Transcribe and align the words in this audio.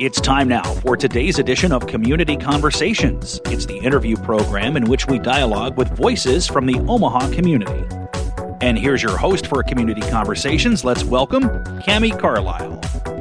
It's 0.00 0.20
time 0.20 0.46
now 0.46 0.62
for 0.62 0.96
today's 0.96 1.40
edition 1.40 1.72
of 1.72 1.88
Community 1.88 2.36
Conversations. 2.36 3.40
It's 3.46 3.66
the 3.66 3.78
interview 3.78 4.14
program 4.14 4.76
in 4.76 4.84
which 4.84 5.08
we 5.08 5.18
dialogue 5.18 5.76
with 5.76 5.88
voices 5.88 6.46
from 6.46 6.66
the 6.66 6.78
Omaha 6.86 7.32
community. 7.32 7.84
And 8.60 8.78
here's 8.78 9.02
your 9.02 9.16
host 9.16 9.48
for 9.48 9.60
Community 9.64 10.02
Conversations. 10.02 10.84
Let's 10.84 11.02
welcome 11.02 11.48
Cami 11.82 12.16
Carlisle. 12.16 13.17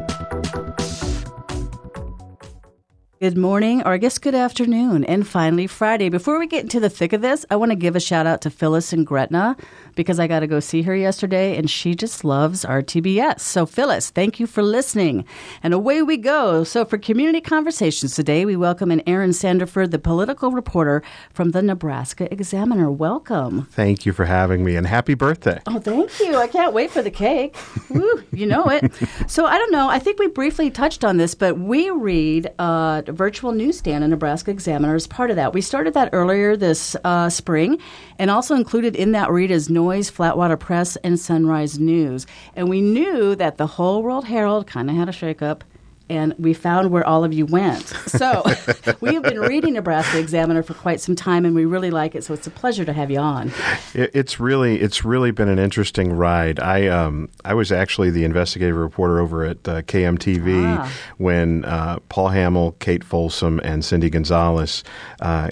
Good 3.20 3.36
morning, 3.36 3.82
or 3.82 3.94
I 3.94 3.98
guess 3.98 4.20
good 4.20 4.36
afternoon, 4.36 5.04
and 5.06 5.28
finally 5.28 5.66
Friday. 5.66 6.08
Before 6.08 6.38
we 6.38 6.46
get 6.46 6.62
into 6.62 6.80
the 6.80 6.88
thick 6.88 7.14
of 7.14 7.22
this, 7.22 7.48
I 7.50 7.56
want 7.56 7.72
to 7.72 7.76
give 7.76 7.96
a 7.96 8.00
shout 8.00 8.28
out 8.28 8.42
to 8.42 8.52
Phyllis 8.52 8.94
and 8.94 9.08
Gretna 9.08 9.58
because 9.96 10.20
I 10.20 10.28
got 10.28 10.42
to 10.42 10.48
go 10.48 10.60
see 10.60 10.84
her 10.84 10.96
yesterday, 10.96 11.58
and 11.58 11.68
she 11.68 11.96
just 11.96 12.24
loves 12.24 12.64
RTBS. 12.64 13.40
So, 13.40 13.66
Phyllis, 13.66 14.12
thank 14.12 14.40
you 14.40 14.46
for 14.46 14.62
listening. 14.62 15.26
And 15.64 15.74
away 15.74 16.04
we 16.04 16.18
go. 16.18 16.64
So, 16.64 16.86
for 16.86 17.00
community 17.00 17.42
conversations 17.42 18.14
today, 18.14 18.46
we 18.46 18.56
welcome 18.56 18.92
in 18.92 19.02
Aaron 19.08 19.32
Sanderford, 19.32 19.90
the 19.90 19.98
political 19.98 20.52
reporter 20.52 21.02
from 21.34 21.52
the 21.52 21.64
Nebraska 21.64 22.32
Examiner. 22.32 22.92
Welcome. 22.92 23.64
Thank 23.72 24.06
you 24.06 24.14
for 24.14 24.26
having 24.26 24.64
me, 24.64 24.76
and 24.76 24.86
happy 24.86 25.16
birthday. 25.16 25.60
Oh, 25.66 25.80
thank 25.80 26.20
you. 26.20 26.36
I 26.36 26.46
can't 26.46 26.72
wait 26.72 26.92
for 26.92 27.02
the 27.02 27.10
cake. 27.10 27.56
Woo, 27.90 28.24
you 28.32 28.46
know 28.46 28.66
it. 28.66 28.92
So, 29.28 29.46
I 29.46 29.58
don't 29.58 29.72
know. 29.72 29.90
I 29.90 29.98
think 29.98 30.20
we 30.20 30.28
briefly 30.28 30.70
touched 30.70 31.04
on 31.04 31.18
this, 31.18 31.34
but 31.34 31.58
we 31.58 31.90
read. 31.90 32.54
Uh, 32.60 33.02
virtual 33.10 33.52
newsstand 33.52 34.04
in 34.04 34.10
Nebraska 34.10 34.52
Examiner 34.52 34.96
is 34.96 35.08
part 35.08 35.30
of 35.30 35.36
that. 35.36 35.54
We 35.54 35.62
started 35.62 35.94
that 35.94 36.10
earlier 36.14 36.56
this 36.56 36.96
uh, 37.04 37.30
spring, 37.30 37.80
and 38.20 38.30
also 38.32 38.56
included 38.56 38.96
in 38.96 39.12
that 39.14 39.32
read 39.32 39.52
is 39.52 39.70
Noise, 39.70 40.12
Flatwater 40.12 40.60
Press, 40.60 40.96
and 40.98 41.20
Sunrise 41.20 41.80
News. 41.80 42.28
And 42.56 42.70
we 42.70 42.82
knew 42.82 43.36
that 43.36 43.58
the 43.58 43.68
whole 43.68 44.04
World 44.04 44.26
Herald 44.26 44.68
kind 44.68 44.90
of 44.90 44.96
had 44.96 45.10
a 45.10 45.12
shakeup 45.12 45.62
and 46.10 46.34
we 46.38 46.54
found 46.54 46.92
where 46.92 47.06
all 47.06 47.24
of 47.24 47.34
you 47.34 47.46
went. 47.46 47.88
So 48.08 48.44
we 49.02 49.14
have 49.14 49.24
been 49.24 49.40
reading 49.40 49.74
Nebraska 49.74 50.20
Examiner 50.20 50.64
for 50.64 50.74
quite 50.74 51.00
some 51.00 51.16
time, 51.16 51.46
and 51.46 51.56
we 51.56 51.66
really 51.66 51.92
like 51.92 52.16
it. 52.16 52.24
So 52.24 52.34
it's 52.34 52.48
a 52.48 52.52
pleasure 52.52 52.86
to 52.86 52.94
have 52.94 53.12
you 53.12 53.20
on. 53.20 53.52
It's 53.94 54.40
really 54.40 54.80
it's 54.80 55.04
really 55.04 55.32
been 55.32 55.50
an 55.50 55.60
interesting 55.60 56.14
ride. 56.14 56.60
I 56.60 56.88
um 56.88 57.30
I 57.46 57.54
was 57.54 57.72
actually 57.72 58.10
the 58.10 58.24
investigative 58.24 58.76
reporter 58.76 59.20
over 59.20 59.46
at 59.46 59.68
uh, 59.68 59.82
KMTV 59.84 60.78
ah. 60.78 60.92
when 61.18 61.66
uh, 61.66 62.00
Paul 62.10 62.30
Hammel, 62.30 62.74
Cate 62.80 63.04
Folsom, 63.04 63.60
and 63.64 63.84
Cindy 63.84 64.10
Gonzalez 64.10 64.84
uh, 65.22 65.52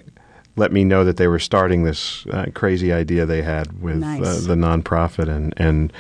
let 0.58 0.72
me 0.72 0.84
know 0.84 1.04
that 1.04 1.18
they 1.18 1.28
were 1.28 1.40
starting 1.40 1.84
this 1.84 2.26
uh, 2.28 2.46
crazy 2.54 2.94
idea 2.94 3.26
they 3.26 3.42
had 3.42 3.82
with 3.82 3.96
uh, 3.96 4.00
nice. 4.00 4.22
uh, 4.22 4.48
the 4.48 4.56
nonprofit, 4.56 5.28
and 5.28 5.54
and 5.58 5.92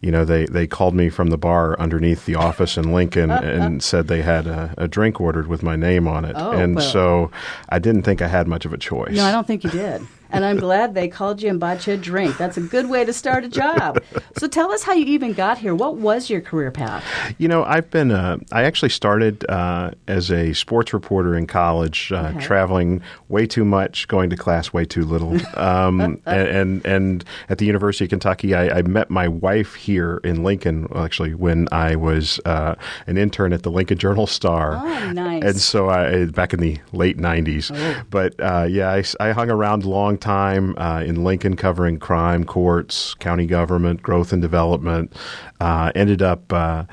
you 0.00 0.10
know 0.10 0.24
they 0.24 0.46
they 0.46 0.66
called 0.66 0.94
me 0.94 1.08
from 1.08 1.28
the 1.28 1.38
bar 1.38 1.78
underneath 1.80 2.24
the 2.26 2.36
office 2.36 2.76
in 2.76 2.92
Lincoln 2.92 3.30
and 3.30 3.82
said 3.82 4.08
they 4.08 4.22
had 4.22 4.46
a, 4.46 4.74
a, 4.78 4.88
drink 4.88 5.20
ordered 5.20 5.48
with 5.48 5.62
my 5.62 5.76
name 5.76 6.06
on 6.06 6.24
it, 6.24 6.34
oh, 6.36 6.52
and 6.52 6.76
well. 6.76 6.90
so 6.90 7.30
I 7.68 7.78
didn't 7.78 8.02
think 8.02 8.22
I 8.22 8.28
had 8.28 8.46
much 8.46 8.64
of 8.64 8.72
a 8.72 8.78
choice. 8.78 9.16
No, 9.16 9.24
I 9.24 9.32
don't 9.32 9.46
think 9.46 9.64
you 9.64 9.70
did 9.70 10.06
and 10.34 10.44
I'm 10.44 10.58
glad 10.58 10.94
they 10.94 11.08
called 11.08 11.40
you 11.40 11.48
and 11.48 11.60
bought 11.60 11.86
you 11.86 11.94
a 11.94 11.96
drink. 11.96 12.36
That's 12.36 12.56
a 12.56 12.60
good 12.60 12.90
way 12.90 13.04
to 13.04 13.12
start 13.12 13.44
a 13.44 13.48
job. 13.48 14.02
So 14.36 14.48
tell 14.48 14.72
us 14.72 14.82
how 14.82 14.92
you 14.92 15.06
even 15.06 15.32
got 15.32 15.58
here. 15.58 15.74
What 15.74 15.96
was 15.96 16.28
your 16.28 16.40
career 16.40 16.72
path? 16.72 17.04
You 17.38 17.46
know, 17.46 17.62
I've 17.64 17.88
been, 17.90 18.10
uh, 18.10 18.38
I 18.50 18.64
actually 18.64 18.88
started 18.88 19.48
uh, 19.48 19.92
as 20.08 20.30
a 20.30 20.52
sports 20.54 20.92
reporter 20.92 21.36
in 21.36 21.46
college, 21.46 22.10
uh, 22.12 22.32
okay. 22.34 22.40
traveling 22.40 23.00
way 23.28 23.46
too 23.46 23.64
much, 23.64 24.08
going 24.08 24.28
to 24.30 24.36
class 24.36 24.72
way 24.72 24.84
too 24.84 25.04
little. 25.04 25.34
Um, 25.56 26.00
and, 26.26 26.48
and, 26.48 26.86
and, 26.86 27.24
at 27.48 27.58
the 27.58 27.66
University 27.66 28.04
of 28.04 28.10
Kentucky, 28.10 28.54
I, 28.54 28.78
I, 28.78 28.82
met 28.82 29.10
my 29.10 29.28
wife 29.28 29.74
here 29.74 30.20
in 30.24 30.42
Lincoln, 30.42 30.88
actually, 30.94 31.34
when 31.34 31.68
I 31.70 31.94
was 31.94 32.40
uh, 32.44 32.74
an 33.06 33.18
intern 33.18 33.52
at 33.52 33.62
the 33.62 33.70
Lincoln 33.70 33.98
Journal 33.98 34.26
Star. 34.26 34.76
Oh, 34.76 35.12
nice. 35.12 35.42
And 35.42 35.56
so 35.56 35.88
I, 35.90 36.24
back 36.26 36.52
in 36.52 36.60
the 36.60 36.78
late 36.92 37.18
90s. 37.18 37.70
Oh. 37.74 38.02
But 38.10 38.34
uh, 38.40 38.66
yeah, 38.68 38.90
I, 38.90 39.04
I 39.20 39.32
hung 39.32 39.50
around 39.50 39.84
long 39.84 40.18
time 40.24 40.74
uh, 40.78 41.02
in 41.02 41.22
Lincoln 41.22 41.54
covering 41.54 41.98
crime, 41.98 42.44
courts, 42.44 43.12
county 43.14 43.46
government, 43.46 44.02
growth 44.02 44.32
and 44.32 44.40
development. 44.40 45.12
Uh, 45.60 45.92
ended 45.94 46.22
up 46.22 46.50
uh, 46.50 46.84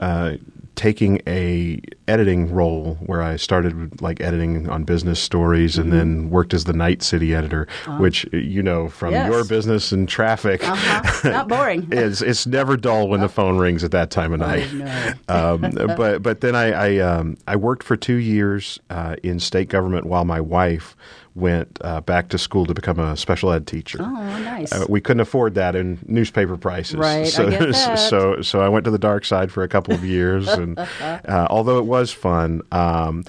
uh, 0.00 0.34
taking 0.74 1.20
a 1.26 1.80
editing 2.08 2.52
role 2.52 2.96
where 3.06 3.22
I 3.22 3.36
started 3.36 4.02
like 4.02 4.20
editing 4.20 4.68
on 4.68 4.84
business 4.84 5.18
stories 5.18 5.78
and 5.78 5.86
mm-hmm. 5.86 5.96
then 5.96 6.30
worked 6.30 6.52
as 6.52 6.64
the 6.64 6.74
night 6.74 7.02
city 7.02 7.34
editor, 7.34 7.66
uh-huh. 7.86 7.98
which 7.98 8.26
you 8.32 8.62
know 8.62 8.88
from 8.88 9.12
yes. 9.12 9.30
your 9.30 9.44
business 9.44 9.92
and 9.92 10.06
traffic, 10.06 10.62
uh-huh. 10.62 11.30
not 11.30 11.48
boring. 11.48 11.88
it's 11.92 12.20
it's 12.20 12.46
never 12.46 12.76
dull 12.76 13.08
when 13.08 13.20
the 13.20 13.28
phone 13.30 13.56
rings 13.56 13.82
at 13.82 13.92
that 13.92 14.10
time 14.10 14.34
of 14.34 14.40
night. 14.40 14.68
Oh, 14.70 14.76
no. 14.76 15.58
um, 15.74 15.96
but 15.96 16.22
but 16.22 16.42
then 16.42 16.54
I 16.54 16.72
I, 16.72 16.98
um, 16.98 17.38
I 17.46 17.56
worked 17.56 17.82
for 17.82 17.96
two 17.96 18.16
years 18.16 18.78
uh, 18.90 19.16
in 19.22 19.40
state 19.40 19.70
government 19.70 20.04
while 20.06 20.26
my 20.26 20.40
wife 20.40 20.96
went 21.34 21.78
uh, 21.82 22.00
back 22.00 22.28
to 22.28 22.38
school 22.38 22.64
to 22.66 22.74
become 22.74 22.98
a 22.98 23.16
special 23.16 23.50
ed 23.52 23.66
teacher. 23.66 23.98
Oh, 24.00 24.38
nice. 24.38 24.72
Uh, 24.72 24.86
we 24.88 25.00
couldn't 25.00 25.20
afford 25.20 25.54
that 25.54 25.74
in 25.74 25.98
newspaper 26.06 26.56
prices. 26.56 26.96
Right, 26.96 27.26
so, 27.26 27.46
I 27.46 27.50
get 27.50 27.60
that. 27.72 27.96
so, 27.96 28.40
so 28.40 28.60
I 28.60 28.68
went 28.68 28.84
to 28.84 28.90
the 28.90 28.98
dark 28.98 29.24
side 29.24 29.50
for 29.50 29.62
a 29.62 29.68
couple 29.68 29.94
of 29.94 30.04
years, 30.04 30.48
and 30.48 30.78
uh, 31.00 31.46
although 31.50 31.78
it 31.78 31.86
was 31.86 32.12
fun, 32.12 32.62
um, 32.70 33.24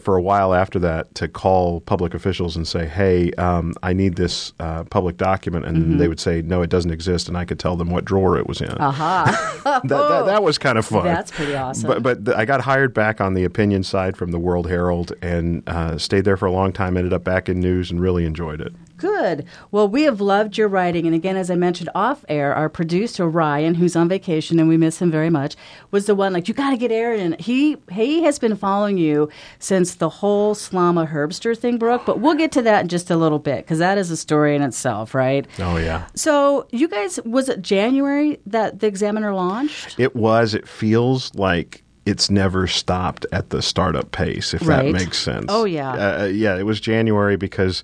for 0.00 0.16
a 0.16 0.22
while 0.22 0.54
after 0.54 0.78
that, 0.80 1.14
to 1.14 1.28
call 1.28 1.80
public 1.80 2.14
officials 2.14 2.56
and 2.56 2.66
say, 2.66 2.86
"Hey, 2.86 3.30
um, 3.32 3.74
I 3.82 3.92
need 3.92 4.16
this 4.16 4.52
uh, 4.58 4.84
public 4.84 5.16
document," 5.16 5.66
and 5.66 5.76
mm-hmm. 5.76 5.98
they 5.98 6.08
would 6.08 6.20
say, 6.20 6.42
"No, 6.42 6.62
it 6.62 6.70
doesn't 6.70 6.90
exist," 6.90 7.28
and 7.28 7.36
I 7.36 7.44
could 7.44 7.58
tell 7.58 7.76
them 7.76 7.90
what 7.90 8.04
drawer 8.04 8.38
it 8.38 8.46
was 8.46 8.60
in. 8.60 8.72
Aha! 8.72 9.24
Uh-huh. 9.26 9.80
that, 9.84 9.88
that, 9.88 10.26
that, 10.26 10.42
was 10.42 10.58
kind 10.58 10.78
of 10.78 10.86
fun. 10.86 11.04
That's 11.04 11.30
pretty 11.30 11.54
awesome. 11.54 12.02
But, 12.02 12.24
but 12.24 12.36
I 12.36 12.44
got 12.44 12.62
hired 12.62 12.94
back 12.94 13.20
on 13.20 13.34
the 13.34 13.44
opinion 13.44 13.82
side 13.82 14.16
from 14.16 14.30
the 14.30 14.38
World 14.38 14.68
Herald 14.68 15.12
and 15.22 15.62
uh, 15.66 15.98
stayed 15.98 16.24
there 16.24 16.36
for 16.36 16.46
a 16.46 16.52
long 16.52 16.72
time. 16.72 16.96
Ended 16.96 17.12
up 17.12 17.24
back 17.24 17.45
news 17.54 17.90
and 17.90 18.00
really 18.00 18.24
enjoyed 18.24 18.60
it. 18.60 18.74
Good. 18.96 19.44
Well, 19.70 19.88
we 19.88 20.04
have 20.04 20.20
loved 20.20 20.56
your 20.56 20.68
writing. 20.68 21.06
And 21.06 21.14
again, 21.14 21.36
as 21.36 21.50
I 21.50 21.54
mentioned 21.54 21.90
off 21.94 22.24
air, 22.28 22.54
our 22.54 22.68
producer, 22.68 23.28
Ryan, 23.28 23.74
who's 23.74 23.94
on 23.94 24.08
vacation 24.08 24.58
and 24.58 24.68
we 24.68 24.78
miss 24.78 25.02
him 25.02 25.10
very 25.10 25.28
much, 25.28 25.54
was 25.90 26.06
the 26.06 26.14
one 26.14 26.32
like, 26.32 26.48
you 26.48 26.54
got 26.54 26.70
to 26.70 26.78
get 26.78 26.90
Aaron. 26.90 27.36
He, 27.38 27.76
he 27.92 28.22
has 28.22 28.38
been 28.38 28.56
following 28.56 28.96
you 28.96 29.28
since 29.58 29.96
the 29.96 30.08
whole 30.08 30.54
Slama 30.54 31.10
Herbster 31.10 31.56
thing 31.56 31.76
broke. 31.76 32.06
But 32.06 32.20
we'll 32.20 32.34
get 32.36 32.52
to 32.52 32.62
that 32.62 32.82
in 32.82 32.88
just 32.88 33.10
a 33.10 33.16
little 33.16 33.38
bit 33.38 33.64
because 33.64 33.78
that 33.80 33.98
is 33.98 34.10
a 34.10 34.16
story 34.16 34.56
in 34.56 34.62
itself, 34.62 35.14
right? 35.14 35.46
Oh, 35.58 35.76
yeah. 35.76 36.06
So, 36.14 36.66
you 36.70 36.88
guys, 36.88 37.20
was 37.24 37.50
it 37.50 37.60
January 37.60 38.40
that 38.46 38.80
the 38.80 38.86
Examiner 38.86 39.34
launched? 39.34 39.98
It 39.98 40.16
was. 40.16 40.54
It 40.54 40.66
feels 40.66 41.34
like 41.34 41.82
it's 42.06 42.30
never 42.30 42.66
stopped 42.66 43.26
at 43.32 43.50
the 43.50 43.60
startup 43.60 44.12
pace, 44.12 44.54
if 44.54 44.66
right. 44.66 44.84
that 44.84 44.92
makes 44.92 45.18
sense. 45.18 45.46
Oh 45.48 45.64
yeah, 45.64 46.20
uh, 46.20 46.24
yeah. 46.24 46.56
It 46.56 46.62
was 46.62 46.80
January 46.80 47.36
because 47.36 47.82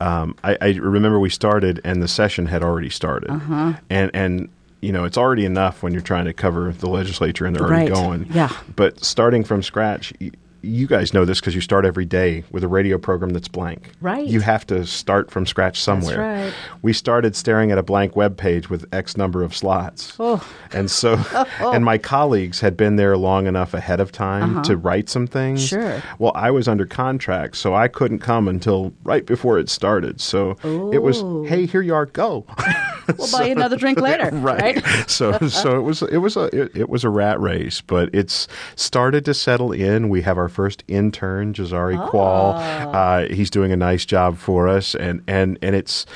um, 0.00 0.36
I, 0.44 0.56
I, 0.60 0.68
remember 0.70 1.18
we 1.18 1.28
started 1.28 1.80
and 1.84 2.02
the 2.02 2.08
session 2.08 2.46
had 2.46 2.62
already 2.62 2.88
started, 2.88 3.30
uh-huh. 3.30 3.74
and 3.90 4.10
and 4.14 4.48
you 4.80 4.92
know 4.92 5.04
it's 5.04 5.18
already 5.18 5.44
enough 5.44 5.82
when 5.82 5.92
you're 5.92 6.02
trying 6.02 6.24
to 6.26 6.32
cover 6.32 6.72
the 6.72 6.88
legislature 6.88 7.44
and 7.44 7.54
they're 7.54 7.66
right. 7.66 7.90
already 7.90 8.26
going. 8.26 8.26
Yeah. 8.32 8.56
But 8.76 9.04
starting 9.04 9.42
from 9.44 9.62
scratch, 9.62 10.12
you 10.64 10.86
guys 10.86 11.12
know 11.14 11.24
this 11.24 11.40
because 11.40 11.54
you 11.54 11.60
start 11.60 11.84
every 11.84 12.04
day 12.04 12.44
with 12.50 12.64
a 12.64 12.68
radio 12.68 12.98
program 12.98 13.30
that's 13.30 13.48
blank. 13.48 13.90
Right. 14.00 14.26
You 14.26 14.40
have 14.40 14.66
to 14.66 14.86
start 14.86 15.30
from 15.30 15.46
scratch 15.46 15.80
somewhere. 15.80 16.16
That's 16.16 16.54
right. 16.54 16.80
We 16.82 16.92
started 16.92 17.36
staring 17.36 17.70
at 17.70 17.78
a 17.78 17.82
blank 17.82 18.16
web 18.16 18.36
page 18.36 18.70
with 18.70 18.86
X 18.92 19.16
number 19.16 19.42
of 19.42 19.54
slots. 19.54 20.16
Oh. 20.18 20.46
And 20.72 20.90
so, 20.90 21.16
oh. 21.60 21.72
and 21.72 21.84
my 21.84 21.98
colleagues 21.98 22.60
had 22.60 22.76
been 22.76 22.96
there 22.96 23.16
long 23.16 23.46
enough 23.46 23.74
ahead 23.74 24.00
of 24.00 24.12
time 24.12 24.58
uh-huh. 24.58 24.64
to 24.64 24.76
write 24.76 25.08
some 25.08 25.26
things. 25.26 25.66
Sure. 25.66 26.02
Well, 26.18 26.32
I 26.34 26.50
was 26.50 26.68
under 26.68 26.86
contract, 26.86 27.56
so 27.56 27.74
I 27.74 27.88
couldn't 27.88 28.20
come 28.20 28.48
until 28.48 28.92
right 29.04 29.24
before 29.24 29.58
it 29.58 29.68
started. 29.68 30.20
So 30.20 30.56
Ooh. 30.64 30.92
it 30.92 31.02
was, 31.02 31.20
hey, 31.48 31.66
here 31.66 31.82
you 31.82 31.94
are, 31.94 32.06
go. 32.06 32.46
we'll 33.18 33.26
so, 33.26 33.38
buy 33.38 33.46
you 33.46 33.52
another 33.52 33.76
drink 33.76 34.00
later. 34.00 34.30
right. 34.32 34.82
right? 34.84 35.10
so, 35.10 35.36
so 35.48 35.76
it 35.76 35.82
was, 35.82 36.02
it 36.02 36.18
was 36.18 36.36
a, 36.36 36.44
it, 36.58 36.76
it 36.76 36.88
was 36.88 37.04
a 37.04 37.10
rat 37.10 37.38
race, 37.40 37.80
but 37.80 38.14
it's 38.14 38.48
started 38.76 39.24
to 39.26 39.34
settle 39.34 39.72
in. 39.72 40.08
We 40.08 40.22
have 40.22 40.38
our 40.38 40.48
first 40.54 40.84
intern 40.88 41.52
Jazari 41.52 41.98
oh. 41.98 42.10
Kual. 42.10 42.54
Uh, 42.94 43.34
he's 43.34 43.50
doing 43.50 43.72
a 43.72 43.76
nice 43.76 44.04
job 44.06 44.38
for 44.38 44.68
us, 44.68 44.94
and 44.94 45.22
and 45.26 45.58
and 45.60 45.74
it's 45.74 46.06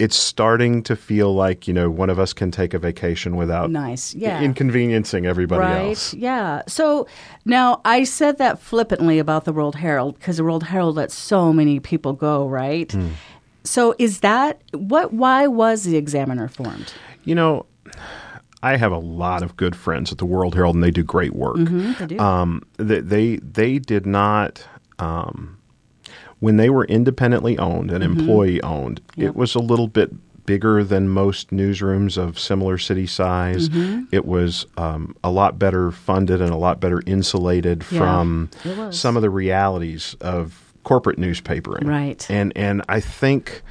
it's 0.00 0.16
starting 0.16 0.82
to 0.82 0.96
feel 0.96 1.34
like 1.34 1.68
you 1.68 1.74
know 1.74 1.90
one 1.90 2.08
of 2.08 2.18
us 2.18 2.32
can 2.32 2.50
take 2.50 2.72
a 2.72 2.78
vacation 2.78 3.36
without 3.36 3.70
nice, 3.70 4.14
yeah, 4.14 4.40
inconveniencing 4.40 5.26
everybody 5.26 5.60
right? 5.60 5.88
else. 5.88 6.14
Yeah. 6.14 6.62
So 6.66 7.06
now 7.44 7.82
I 7.84 8.04
said 8.04 8.38
that 8.38 8.58
flippantly 8.58 9.18
about 9.18 9.44
the 9.44 9.52
World 9.52 9.74
Herald 9.74 10.14
because 10.18 10.38
the 10.38 10.44
World 10.44 10.64
Herald 10.64 10.96
lets 10.96 11.14
so 11.14 11.52
many 11.52 11.80
people 11.80 12.14
go, 12.14 12.48
right? 12.48 12.88
Mm. 12.88 13.10
So 13.64 13.94
is 13.98 14.20
that 14.20 14.62
what? 14.72 15.12
Why 15.12 15.46
was 15.46 15.84
the 15.84 15.96
Examiner 15.96 16.48
formed? 16.48 16.92
You 17.24 17.34
know. 17.34 17.66
I 18.62 18.76
have 18.76 18.92
a 18.92 18.98
lot 18.98 19.42
of 19.42 19.56
good 19.56 19.74
friends 19.74 20.12
at 20.12 20.18
the 20.18 20.26
World 20.26 20.54
Herald, 20.54 20.74
and 20.74 20.84
they 20.84 20.90
do 20.90 21.02
great 21.02 21.34
work. 21.34 21.56
Mm-hmm, 21.56 21.92
they 21.98 22.06
do. 22.06 22.18
Um, 22.18 22.62
they, 22.76 23.00
they, 23.00 23.36
they 23.36 23.78
did 23.78 24.06
not. 24.06 24.66
Um, 24.98 25.56
when 26.40 26.56
they 26.56 26.70
were 26.70 26.84
independently 26.86 27.58
owned 27.58 27.90
and 27.90 28.02
mm-hmm. 28.02 28.20
employee 28.20 28.62
owned, 28.62 29.00
yep. 29.14 29.28
it 29.28 29.36
was 29.36 29.54
a 29.54 29.60
little 29.60 29.88
bit 29.88 30.10
bigger 30.46 30.82
than 30.82 31.08
most 31.08 31.50
newsrooms 31.50 32.18
of 32.18 32.38
similar 32.38 32.76
city 32.76 33.06
size. 33.06 33.68
Mm-hmm. 33.68 34.04
It 34.10 34.24
was 34.24 34.66
um, 34.76 35.14
a 35.22 35.30
lot 35.30 35.58
better 35.58 35.90
funded 35.90 36.40
and 36.40 36.50
a 36.50 36.56
lot 36.56 36.80
better 36.80 37.02
insulated 37.06 37.84
Yeah, 37.90 37.98
from 37.98 38.50
some 38.90 39.16
of 39.16 39.22
the 39.22 39.30
realities 39.30 40.16
of 40.20 40.72
corporate 40.82 41.18
newspapering. 41.18 41.86
Right. 41.86 42.28
And 42.30 42.52
and 42.56 42.82
I 42.88 43.00
think 43.00 43.62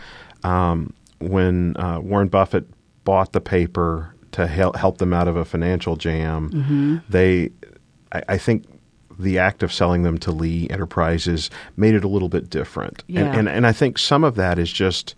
um, 0.43 0.93
when 1.19 1.75
uh, 1.77 1.99
Warren 1.99 2.29
Buffett 2.29 2.65
bought 3.03 3.33
the 3.33 3.41
paper 3.41 4.15
to 4.33 4.47
help 4.47 4.75
help 4.75 4.97
them 4.97 5.13
out 5.13 5.27
of 5.27 5.35
a 5.35 5.45
financial 5.45 5.95
jam, 5.95 6.49
Mm-hmm. 6.49 6.97
they, 7.09 7.51
I, 8.11 8.23
I 8.29 8.37
think. 8.37 8.65
The 9.21 9.37
act 9.37 9.63
of 9.63 9.73
selling 9.73 10.03
them 10.03 10.17
to 10.19 10.31
Lee 10.31 10.69
Enterprises 10.69 11.49
made 11.75 11.93
it 11.93 12.05
a 12.05 12.07
little 12.07 12.29
bit 12.29 12.49
different, 12.49 13.03
Yeah. 13.07 13.25
and, 13.25 13.39
and 13.39 13.49
and 13.49 13.67
I 13.67 13.73
think 13.73 13.97
some 13.97 14.23
of 14.23 14.35
that 14.35 14.57
is 14.57 14.71
just 14.71 15.13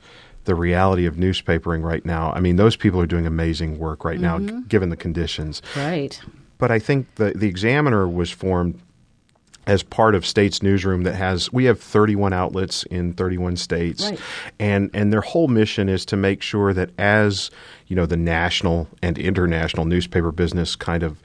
the 0.46 0.56
reality 0.56 1.06
of 1.06 1.18
newspapering 1.18 1.84
right 1.84 2.04
now. 2.04 2.32
I 2.34 2.40
mean, 2.40 2.56
those 2.56 2.76
people 2.76 3.00
are 3.00 3.06
doing 3.06 3.28
amazing 3.28 3.78
work 3.78 4.04
right 4.04 4.20
now, 4.20 4.40
Mm-hmm. 4.40 4.62
g- 4.62 4.66
given 4.70 4.90
the 4.90 4.96
conditions. 4.98 5.62
Right. 5.78 6.20
But 6.58 6.72
I 6.72 6.80
think 6.80 7.14
the 7.16 7.34
the 7.36 7.48
Examiner 7.48 8.08
was 8.08 8.32
formed 8.32 8.82
as 9.68 9.84
part 9.84 10.16
of 10.16 10.26
States 10.26 10.64
Newsroom 10.64 11.04
that 11.04 11.16
has 11.16 11.52
we 11.54 11.66
have 11.66 11.80
31 11.80 12.34
outlets 12.34 12.84
in 12.84 13.14
31 13.14 13.56
states, 13.58 14.04
Right. 14.04 14.20
and 14.60 14.90
and 14.94 15.14
their 15.14 15.22
whole 15.22 15.48
mission 15.48 15.88
is 15.90 16.06
to 16.06 16.18
make 16.18 16.42
sure 16.42 16.74
that 16.74 16.90
as 17.00 17.52
you 17.88 17.96
know 17.96 18.06
the 18.06 18.18
national 18.18 18.88
and 19.02 19.18
international 19.18 19.86
newspaper 19.86 20.32
business 20.32 20.76
kind 20.76 21.04
of 21.04 21.22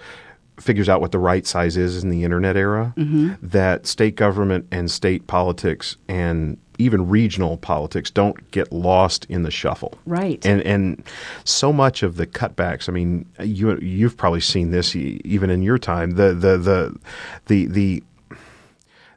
figures 0.61 0.89
out 0.89 1.03
what 1.03 1.13
the 1.13 1.19
right 1.19 1.47
size 1.47 1.77
is 1.77 2.03
in 2.03 2.09
the 2.11 2.25
internet 2.25 2.57
era, 2.57 2.95
Mm-hmm. 2.97 3.35
that 3.43 3.87
state 3.87 4.17
government 4.17 4.67
and 4.71 4.91
state 4.91 5.27
politics 5.27 5.97
and 6.09 6.57
even 6.79 7.09
regional 7.09 7.57
politics 7.57 8.11
don't 8.11 8.51
get 8.51 8.71
lost 8.71 9.25
in 9.31 9.43
the 9.45 9.51
shuffle. 9.51 9.95
Right. 10.05 10.45
And 10.45 10.61
and 10.63 11.03
so 11.45 11.73
much 11.73 12.03
of 12.03 12.17
the 12.17 12.27
cutbacks. 12.27 12.89
I 12.89 12.93
mean, 12.93 13.25
you 13.43 13.79
you've 13.81 14.17
probably 14.19 14.41
seen 14.43 14.71
this 14.73 14.95
even 14.95 15.49
in 15.51 15.63
your 15.63 15.79
time. 15.79 16.13
The 16.13 16.35
the 16.35 16.59
the 16.59 16.97
the 17.47 17.67
the 17.67 18.03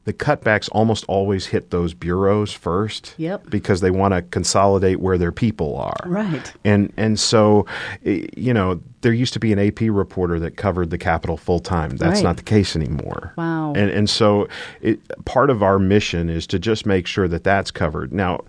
the 0.06 0.14
cutbacks 0.14 0.70
almost 0.72 1.06
always 1.08 1.48
hit 1.48 1.70
those 1.72 1.94
bureaus 1.94 2.52
first. 2.54 3.14
Yep. 3.18 3.50
Because 3.50 3.82
they 3.82 3.92
want 3.92 4.14
to 4.14 4.22
consolidate 4.24 5.00
where 5.00 5.18
their 5.18 5.32
people 5.32 5.78
are. 5.78 6.00
Right. 6.06 6.52
And 6.64 6.92
and 6.98 7.20
so, 7.20 7.66
eh, 8.06 8.26
you 8.36 8.54
know, 8.54 8.82
there 9.02 9.14
used 9.14 9.34
to 9.34 9.40
be 9.40 9.54
an 9.54 9.60
AP 9.60 9.82
reporter 9.90 10.40
that 10.40 10.58
covered 10.58 10.90
the 10.90 10.98
Capitol 10.98 11.38
full 11.38 11.60
time. 11.60 11.92
That's 11.98 12.16
Right. 12.16 12.24
not 12.24 12.38
the 12.38 12.44
case 12.44 12.76
anymore. 12.76 13.34
Wow. 13.38 13.74
And 13.76 13.90
and 13.92 14.10
so, 14.10 14.48
it, 14.82 15.00
part 15.26 15.50
of 15.50 15.62
our 15.62 15.80
mission 15.80 16.30
is 16.30 16.48
to 16.48 16.60
just 16.60 16.86
make 16.86 17.06
sure 17.08 17.28
that 17.28 17.44
that's 17.44 17.70
covered. 17.72 18.12
Now, 18.14 18.42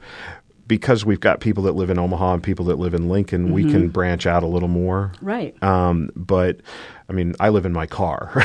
because 0.66 1.04
we've 1.04 1.18
got 1.20 1.40
people 1.40 1.64
that 1.64 1.74
live 1.74 1.90
in 1.90 1.98
Omaha 1.98 2.34
and 2.34 2.42
people 2.42 2.64
that 2.66 2.78
live 2.78 2.94
in 2.94 3.08
Lincoln, 3.08 3.52
we 3.52 3.64
Mm-hmm. 3.64 3.72
can 3.72 3.88
branch 3.88 4.24
out 4.26 4.44
a 4.44 4.46
little 4.46 4.68
more. 4.68 5.10
Right. 5.20 5.60
Um, 5.64 6.10
but 6.14 6.60
I 7.10 7.12
mean, 7.12 7.34
I 7.40 7.48
live 7.48 7.66
in 7.66 7.72
my 7.72 7.86
car. 7.86 8.30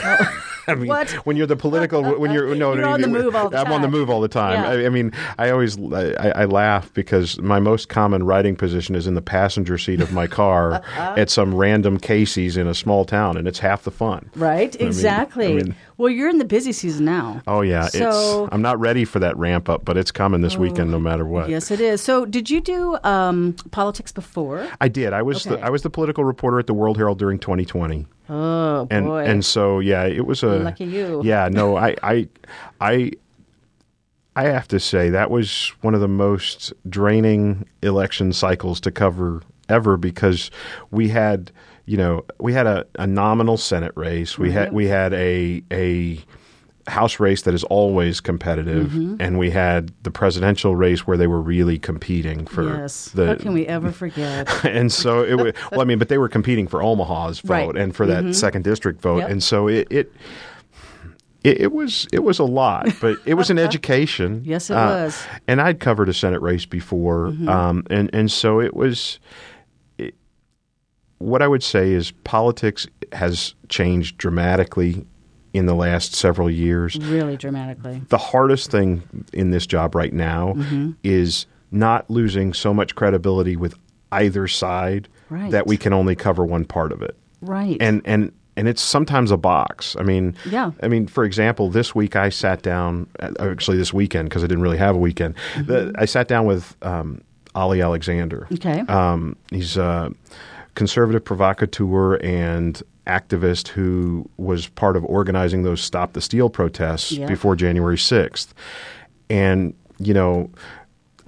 I 0.67 0.73
mean, 0.73 0.87
What? 0.87 1.11
when 1.27 1.37
you're 1.37 1.45
the 1.45 1.55
political, 1.55 2.01
when 2.19 2.31
you're 2.31 2.55
no, 2.55 2.73
You're 2.73 2.87
on 2.87 2.99
the 3.01 3.07
move 3.07 3.35
all 3.35 3.49
the 3.51 3.57
I'm 3.59 3.71
on 3.71 3.83
the 3.83 3.87
move 3.87 4.09
all 4.09 4.19
the 4.19 4.27
time. 4.27 4.53
Yeah. 4.63 4.69
I, 4.83 4.85
I 4.87 4.89
mean, 4.89 5.11
I 5.37 5.51
always 5.51 5.77
I, 5.93 6.31
I 6.35 6.45
laugh 6.45 6.91
because 6.95 7.39
my 7.39 7.59
most 7.59 7.87
common 7.87 8.23
riding 8.25 8.55
position 8.55 8.95
is 8.95 9.05
in 9.05 9.13
the 9.13 9.21
passenger 9.21 9.77
seat 9.77 10.01
of 10.01 10.11
my 10.11 10.25
car 10.25 10.81
at 10.95 11.29
some 11.29 11.53
random 11.53 11.99
Casey's 11.99 12.57
in 12.57 12.65
a 12.65 12.73
small 12.73 13.05
town, 13.05 13.37
and 13.37 13.47
it's 13.47 13.59
half 13.59 13.83
the 13.83 13.91
fun. 13.91 14.27
Right. 14.35 14.75
Exactly. 14.81 15.47
I 15.51 15.53
mean- 15.53 15.75
well, 15.97 16.09
you're 16.09 16.29
in 16.29 16.39
the 16.39 16.45
busy 16.45 16.73
season 16.73 17.05
now. 17.05 17.41
Oh 17.47 17.61
yeah, 17.61 17.85
So- 17.87 18.09
Oh. 18.11 18.43
it's. 18.45 18.53
I'm 18.53 18.61
not 18.63 18.79
ready 18.79 19.05
for 19.05 19.19
that 19.19 19.37
ramp 19.37 19.69
up, 19.69 19.85
but 19.85 19.97
it's 19.97 20.11
coming 20.11 20.41
this 20.41 20.57
weekend, 20.57 20.89
no 20.91 20.99
matter 20.99 21.25
what. 21.25 21.47
Yes, 21.47 21.69
it 21.71 21.79
is. 21.79 22.01
So, 22.01 22.25
did 22.25 22.49
you 22.49 22.59
do 22.59 22.97
um, 23.03 23.55
politics 23.71 24.11
before? 24.11 24.67
I 24.81 24.87
did. 24.89 25.13
I 25.13 25.21
was 25.21 25.45
Okay. 25.47 25.55
the, 25.55 25.65
I 25.65 25.69
was 25.69 25.83
the 25.83 25.89
political 25.89 26.25
reporter 26.25 26.59
at 26.59 26.67
the 26.67 26.73
World 26.73 26.97
Herald 26.97 27.17
during 27.19 27.39
2020. 27.39 28.07
Oh 28.29 28.87
and 28.89 29.05
boy. 29.05 29.25
and 29.25 29.45
so 29.45 29.79
yeah, 29.79 30.05
it 30.05 30.25
was 30.25 30.43
a 30.43 30.57
Lucky 30.59 30.85
you. 30.85 31.21
Yeah, 31.23 31.49
no, 31.51 31.77
I 31.77 31.95
I 32.01 32.27
I 32.81 33.11
I 34.35 34.45
have 34.45 34.67
to 34.69 34.79
say 34.79 35.09
that 35.09 35.29
was 35.31 35.73
one 35.81 35.93
of 35.93 36.01
the 36.01 36.07
most 36.07 36.73
draining 36.89 37.65
election 37.81 38.33
cycles 38.33 38.79
to 38.81 38.91
cover 38.91 39.41
ever 39.69 39.97
because 39.97 40.51
we 40.91 41.09
had 41.09 41.51
you 41.85 41.97
know 41.97 42.25
we 42.39 42.53
had 42.53 42.67
a, 42.67 42.85
a 42.95 43.07
nominal 43.07 43.57
Senate 43.57 43.93
race, 43.95 44.37
we 44.37 44.51
had 44.51 44.67
mm-hmm. 44.67 44.75
we 44.75 44.87
had 44.87 45.13
a 45.13 45.63
a 45.71 46.19
House 46.87 47.19
race 47.19 47.41
that 47.43 47.53
is 47.53 47.63
always 47.65 48.21
competitive, 48.21 48.91
Mm-hmm. 48.91 49.15
and 49.19 49.39
we 49.39 49.49
had 49.49 49.91
the 50.03 50.11
presidential 50.11 50.75
race 50.75 51.07
where 51.07 51.17
they 51.17 51.27
were 51.27 51.41
really 51.41 51.79
competing 51.79 52.45
for 52.45 52.63
yes. 52.81 53.09
the 53.09 53.25
How 53.27 53.35
can 53.35 53.53
we 53.53 53.65
ever 53.65 53.91
forget? 53.91 54.47
and 54.65 54.91
so 54.91 55.23
it 55.23 55.33
was 55.35 55.53
well 55.71 55.81
i 55.81 55.83
mean 55.83 55.97
but 55.97 56.09
they 56.09 56.17
were 56.19 56.29
competing 56.29 56.67
for 56.67 56.81
omaha's 56.83 57.39
vote 57.39 57.49
Right. 57.53 57.67
Mm-hmm. 57.69 57.77
and 57.77 57.95
for 57.95 58.05
that 58.05 58.35
second 58.35 58.63
district 58.63 59.01
vote 59.01 59.19
Yep. 59.19 59.29
and 59.31 59.43
so 59.43 59.67
it, 59.67 59.87
it 59.89 60.13
it 61.43 61.71
was 61.71 62.07
it 62.11 62.23
was 62.23 62.39
a 62.39 62.43
lot, 62.43 62.87
but 62.99 63.17
it 63.25 63.35
was 63.35 63.49
an 63.51 63.59
education. 63.67 64.41
Yes, 64.43 64.69
it 64.71 64.73
Uh, 64.75 64.85
was. 65.05 65.13
Mm-hmm. 65.15 65.37
And 65.47 65.61
I'd 65.61 65.79
covered 65.79 66.09
a 66.09 66.13
Senate 66.13 66.41
race 66.41 66.65
before, 66.65 67.27
um, 67.47 67.83
and 67.89 68.09
and 68.13 68.31
so 68.31 68.59
it 68.59 68.75
was. 68.75 69.19
It, 69.99 70.15
what 71.19 71.41
I 71.43 71.47
would 71.47 71.61
say 71.63 71.91
is 71.91 72.11
politics 72.23 72.87
has 73.13 73.53
changed 73.69 74.17
dramatically 74.17 75.05
in 75.55 75.65
the 75.65 75.73
last 75.73 76.13
several 76.13 76.49
years 76.51 76.97
really 76.97 77.37
dramatically. 77.37 78.01
the 78.09 78.17
hardest 78.17 78.69
thing 78.71 79.01
in 79.33 79.51
this 79.51 79.65
job 79.65 79.95
right 79.95 80.13
now 80.13 80.53
Mm-hmm. 80.53 80.91
is 81.03 81.45
not 81.71 82.09
losing 82.09 82.53
so 82.53 82.73
much 82.73 82.95
credibility 82.95 83.55
with 83.55 83.73
either 84.11 84.47
side 84.47 85.07
Right. 85.29 85.51
that 85.51 85.65
we 85.65 85.77
can 85.77 85.91
only 85.93 86.15
cover 86.15 86.45
one 86.45 86.65
part 86.65 86.91
of 86.91 87.01
it. 87.01 87.15
Right. 87.41 87.77
And 87.79 88.01
and 88.05 88.31
and 88.57 88.67
it's 88.67 88.81
sometimes 88.81 89.31
a 89.31 89.37
box. 89.37 89.95
I 89.99 90.03
mean, 90.03 90.35
Yeah. 90.45 90.71
I 90.83 90.87
mean, 90.87 91.07
for 91.07 91.23
example, 91.25 91.69
this 91.69 91.93
week 91.95 92.15
I 92.15 92.29
sat 92.29 92.61
down. 92.61 93.07
uh, 93.19 93.31
Actually, 93.39 93.77
this 93.77 93.91
weekend 93.93 94.29
because 94.29 94.43
I 94.43 94.47
didn't 94.47 94.63
really 94.63 94.77
have 94.77 94.95
a 94.95 94.99
weekend. 94.99 95.35
The, 95.65 95.93
I 95.97 96.05
sat 96.05 96.27
down 96.27 96.45
with 96.45 96.75
um, 96.81 97.21
Ali 97.55 97.81
Alexander. 97.81 98.47
Mm-hmm. 98.49 98.53
Okay. 98.69 98.79
Um, 98.91 99.35
he's 99.51 99.75
a 99.77 100.11
conservative 100.75 101.23
provocateur 101.25 102.15
and 102.23 102.81
activist 103.07 103.67
who 103.69 104.29
was 104.37 104.67
part 104.67 104.95
of 104.97 105.05
organizing 105.05 105.63
those 105.63 105.81
Stop 105.81 106.13
the 106.13 106.21
Steal 106.21 106.49
protests 106.49 107.11
Yeah. 107.13 107.27
before 107.27 107.55
January 107.55 107.97
6th. 107.97 108.47
And, 109.29 109.73
you 109.99 110.13
know, 110.13 110.49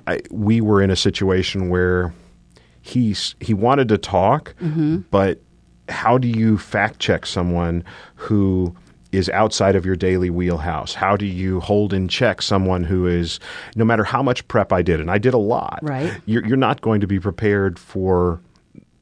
I, 0.08 0.22
we 0.32 0.62
were 0.62 0.82
in 0.82 0.90
a 0.90 0.96
situation 0.96 1.70
where 1.70 2.14
he's, 2.82 3.36
he 3.40 3.54
wanted 3.54 3.88
to 3.90 3.98
talk, 3.98 4.56
Mm-hmm. 4.62 4.98
but 5.12 5.40
how 5.90 6.18
do 6.18 6.28
you 6.28 6.58
fact 6.58 7.00
check 7.00 7.26
someone 7.26 7.84
who 8.16 8.76
is 9.14 9.30
outside 9.30 9.74
of 9.76 9.86
your 9.86 9.96
daily 9.96 10.30
wheelhouse? 10.30 10.94
How 10.94 11.16
do 11.16 11.26
you 11.26 11.62
hold 11.62 11.94
in 11.94 12.08
check 12.10 12.42
someone 12.42 12.84
who 12.84 13.08
is, 13.08 13.40
no 13.78 13.86
matter 13.86 14.04
how 14.04 14.22
much 14.22 14.46
prep 14.50 14.74
I 14.74 14.82
did, 14.82 15.00
and 15.00 15.10
I 15.10 15.18
did 15.18 15.34
a 15.34 15.38
lot, 15.38 15.80
Right. 15.82 16.12
you're, 16.26 16.46
you're 16.46 16.58
not 16.58 16.82
going 16.82 17.00
to 17.02 17.08
be 17.08 17.20
prepared 17.20 17.80
for 17.80 18.42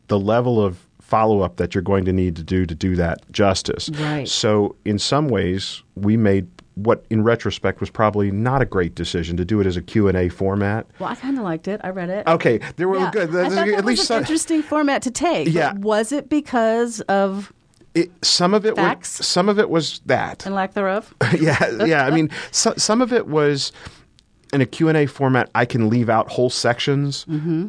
the 0.07 0.19
level 0.19 0.63
of 0.63 0.84
follow 1.05 1.41
up 1.41 1.57
that 1.57 1.75
you're 1.75 1.81
going 1.83 2.03
to 2.05 2.11
need 2.13 2.35
to 2.35 2.43
do 2.43 2.65
to 2.65 2.73
do 2.75 2.95
that 2.95 3.19
justice. 3.31 3.89
Right. 3.89 4.27
So, 4.27 4.75
in 4.85 4.97
some 4.99 5.27
ways, 5.29 5.83
we 5.95 6.17
made 6.17 6.47
what 6.75 7.05
in 7.09 7.23
retrospect 7.23 7.79
was 7.79 7.89
probably 7.89 8.31
not 8.31 8.61
a 8.61 8.65
great 8.65 8.95
decision 8.95 9.37
to 9.37 9.45
do 9.45 9.61
it 9.61 9.67
as 9.67 9.77
a 9.77 9.81
Q&A 9.81 10.27
format. 10.29 10.85
well, 10.99 11.07
I 11.09 11.15
kind 11.15 11.37
of 11.37 11.43
liked 11.43 11.67
it. 11.69 11.79
I 11.83 11.89
read 11.89 12.09
it. 12.09 12.27
Okay, 12.27 12.59
there 12.75 12.89
were 12.89 12.97
Yeah. 12.97 13.11
good. 13.11 13.29
I 13.29 13.31
That's- 13.31 13.53
thought 13.53 13.65
that 13.67 13.73
at 13.75 13.75
was 13.77 13.85
least 13.85 14.01
an 14.01 14.05
some, 14.07 14.17
interesting 14.19 14.61
format 14.61 15.01
to 15.03 15.11
take. 15.11 15.47
Yeah. 15.53 15.73
Was 15.77 16.11
it 16.11 16.27
because 16.27 16.99
of 17.01 17.53
it, 17.93 18.11
some 18.25 18.53
of 18.53 18.65
it 18.65 18.75
Facts? 18.75 19.19
was 19.19 19.27
some 19.27 19.47
of 19.47 19.57
it 19.57 19.69
was 19.69 20.01
that. 20.07 20.45
and 20.45 20.53
lack 20.53 20.73
thereof? 20.73 21.13
yeah, 21.39 21.85
yeah. 21.85 22.05
I 22.05 22.09
mean, 22.11 22.29
so, 22.51 22.73
some 22.75 23.01
of 23.01 23.13
it 23.13 23.27
was 23.27 23.71
in 24.55 24.61
a 24.61 24.65
Q&A 24.65 25.05
format 25.05 25.49
I 25.53 25.65
can 25.65 25.89
leave 25.89 26.09
out 26.09 26.29
whole 26.29 26.49
sections 26.49 27.25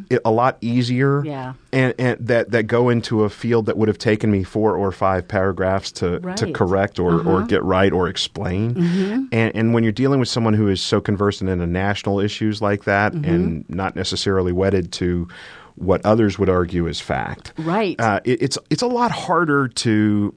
it, 0.09 0.21
a 0.25 0.31
lot 0.31 0.57
easier. 0.63 1.19
Mm-hmm. 1.19 1.27
Yeah. 1.27 1.53
And, 1.73 1.95
and 1.99 2.27
that, 2.29 2.53
that 2.53 2.63
go 2.63 2.89
into 2.89 3.25
a 3.25 3.29
field 3.29 3.67
that 3.67 3.77
would 3.77 3.89
have 3.89 3.99
taken 3.99 4.31
me 4.31 4.43
four 4.45 4.75
or 4.77 4.91
five 4.93 5.29
paragraphs 5.29 5.93
to, 5.93 6.21
to 6.21 6.27
Right. 6.27 6.43
Uh-huh. 6.43 6.53
correct 6.55 6.99
or, 6.99 7.21
or 7.29 7.43
get 7.45 7.63
right 7.63 7.93
or 7.93 8.09
explain. 8.09 8.75
Mm-hmm. 8.75 9.25
And, 9.33 9.55
and 9.57 9.75
when 9.75 9.83
you're 9.83 9.93
dealing 9.93 10.21
with 10.21 10.29
someone 10.31 10.55
who 10.55 10.69
is 10.69 10.81
so 10.81 11.01
conversant 11.01 11.51
in 11.51 11.61
a 11.61 11.67
national 11.67 12.21
issues 12.21 12.63
like 12.63 12.85
that 12.85 13.13
Mm-hmm. 13.13 13.25
and 13.31 13.69
not 13.71 13.95
necessarily 13.97 14.53
wedded 14.53 14.93
to 14.93 15.29
what 15.75 16.01
others 16.07 16.39
would 16.39 16.49
argue 16.49 16.87
is 16.87 17.01
fact, 17.01 17.53
Right. 17.59 18.01
uh, 18.01 18.21
it, 18.25 18.41
it's 18.41 18.57
it's 18.71 18.81
a 18.83 18.87
lot 18.87 19.11
harder 19.11 19.69
to 19.69 20.35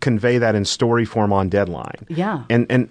convey 0.00 0.38
that 0.38 0.54
in 0.54 0.64
story 0.64 1.04
form 1.04 1.32
on 1.32 1.48
deadline. 1.48 2.06
Yeah. 2.08 2.44
And 2.50 2.66
and 2.70 2.88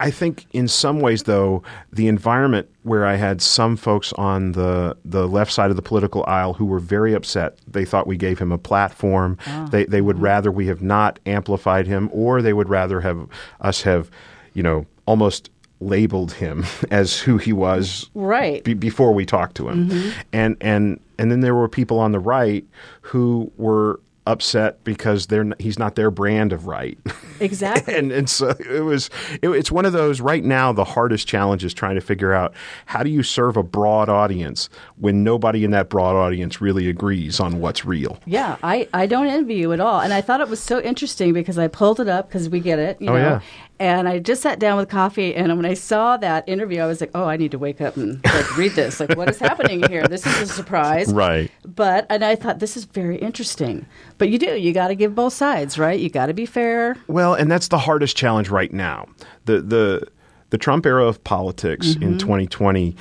I 0.00 0.10
think 0.10 0.46
in 0.52 0.68
some 0.68 1.00
ways 1.00 1.22
though 1.22 1.62
the 1.92 2.08
environment 2.08 2.68
where 2.82 3.06
I 3.06 3.14
had 3.14 3.40
some 3.40 3.76
folks 3.76 4.12
on 4.14 4.52
the 4.52 4.96
the 5.04 5.28
left 5.28 5.52
side 5.52 5.70
of 5.70 5.76
the 5.76 5.82
political 5.82 6.24
aisle 6.26 6.54
who 6.54 6.66
were 6.66 6.80
very 6.80 7.14
upset. 7.14 7.58
They 7.66 7.84
thought 7.84 8.06
we 8.06 8.16
gave 8.16 8.38
him 8.38 8.52
a 8.52 8.58
platform. 8.58 9.38
Ah. 9.46 9.68
They 9.70 9.84
they 9.84 10.00
would 10.00 10.16
mm-hmm. 10.16 10.24
rather 10.24 10.50
we 10.50 10.66
have 10.66 10.82
not 10.82 11.18
amplified 11.26 11.86
him 11.86 12.10
or 12.12 12.42
they 12.42 12.52
would 12.52 12.68
rather 12.68 13.00
have 13.00 13.28
us 13.60 13.82
have, 13.82 14.10
you 14.52 14.62
know, 14.62 14.86
almost 15.06 15.50
labeled 15.80 16.32
him 16.32 16.64
as 16.90 17.18
who 17.18 17.38
he 17.38 17.52
was 17.52 18.10
Right. 18.14 18.64
be- 18.64 18.74
before 18.74 19.12
we 19.12 19.24
talked 19.26 19.56
to 19.56 19.68
him, 19.68 19.88
mm-hmm. 19.88 20.10
and 20.32 20.56
and 20.60 21.00
and 21.18 21.30
then 21.30 21.40
there 21.40 21.54
were 21.54 21.68
people 21.68 22.00
on 22.00 22.12
the 22.12 22.18
right 22.18 22.64
who 23.00 23.52
were 23.56 24.00
upset 24.26 24.82
because 24.84 25.26
they're 25.26 25.44
he's 25.58 25.78
not 25.78 25.96
their 25.96 26.10
brand 26.10 26.52
of 26.52 26.66
right. 26.66 26.98
Exactly. 27.40 27.92
and 27.96 28.12
and 28.12 28.30
so 28.30 28.50
it 28.60 28.84
was 28.84 29.10
it, 29.42 29.48
it's 29.48 29.70
one 29.72 29.84
of 29.84 29.92
those 29.92 30.20
right 30.20 30.44
now 30.44 30.72
the 30.72 30.84
hardest 30.84 31.26
challenge 31.26 31.64
is 31.64 31.74
trying 31.74 31.96
to 31.96 32.00
figure 32.00 32.32
out 32.32 32.54
how 32.86 33.02
do 33.02 33.10
you 33.10 33.24
serve 33.24 33.56
a 33.56 33.62
broad 33.64 34.08
audience 34.08 34.68
when 34.98 35.24
nobody 35.24 35.64
in 35.64 35.72
that 35.72 35.88
broad 35.90 36.14
audience 36.14 36.60
really 36.60 36.88
agrees 36.88 37.40
on 37.40 37.58
what's 37.58 37.84
real. 37.84 38.20
Yeah, 38.24 38.56
I, 38.62 38.88
I 38.94 39.06
don't 39.06 39.26
envy 39.26 39.56
you 39.56 39.72
at 39.72 39.80
all. 39.80 40.00
And 40.00 40.12
I 40.14 40.20
thought 40.20 40.40
it 40.40 40.48
was 40.48 40.60
so 40.62 40.80
interesting 40.80 41.32
because 41.32 41.58
I 41.58 41.66
pulled 41.66 41.98
it 41.98 42.06
up 42.08 42.28
because 42.28 42.48
we 42.48 42.60
get 42.60 42.78
it, 42.78 43.02
you 43.02 43.10
Oh, 43.10 43.14
know. 43.14 43.18
yeah. 43.18 43.40
And 43.84 44.08
I 44.08 44.18
just 44.18 44.40
sat 44.40 44.58
down 44.58 44.78
with 44.78 44.88
coffee, 44.88 45.34
and 45.34 45.54
when 45.58 45.66
I 45.66 45.74
saw 45.74 46.16
that 46.16 46.48
interview, 46.48 46.80
I 46.80 46.86
was 46.86 47.02
like, 47.02 47.10
"Oh, 47.14 47.26
I 47.26 47.36
need 47.36 47.50
to 47.50 47.58
wake 47.58 47.82
up 47.82 47.98
and 47.98 48.24
like 48.24 48.56
read 48.56 48.72
this. 48.72 48.98
Like, 48.98 49.14
what 49.14 49.28
is 49.28 49.38
happening 49.38 49.82
here? 49.90 50.08
This 50.08 50.26
is 50.26 50.40
a 50.40 50.46
surprise." 50.46 51.12
Right. 51.12 51.50
But 51.66 52.06
and 52.08 52.24
I 52.24 52.34
thought 52.34 52.60
this 52.60 52.78
is 52.78 52.86
very 52.86 53.18
interesting. 53.18 53.84
But 54.16 54.30
you 54.30 54.38
do, 54.38 54.56
you 54.56 54.72
got 54.72 54.88
to 54.88 54.94
give 54.94 55.14
both 55.14 55.34
sides, 55.34 55.78
right? 55.78 56.00
You 56.00 56.08
got 56.08 56.26
to 56.26 56.32
be 56.32 56.46
fair. 56.46 56.96
Well, 57.08 57.34
and 57.34 57.50
that's 57.50 57.68
the 57.68 57.76
hardest 57.76 58.16
challenge 58.16 58.48
right 58.48 58.72
now. 58.72 59.06
The 59.44 59.60
the 59.60 60.08
the 60.48 60.56
Trump 60.56 60.86
era 60.86 61.06
of 61.06 61.22
politics 61.22 61.88
mm-hmm. 61.88 62.04
in 62.04 62.18
2020 62.18 62.96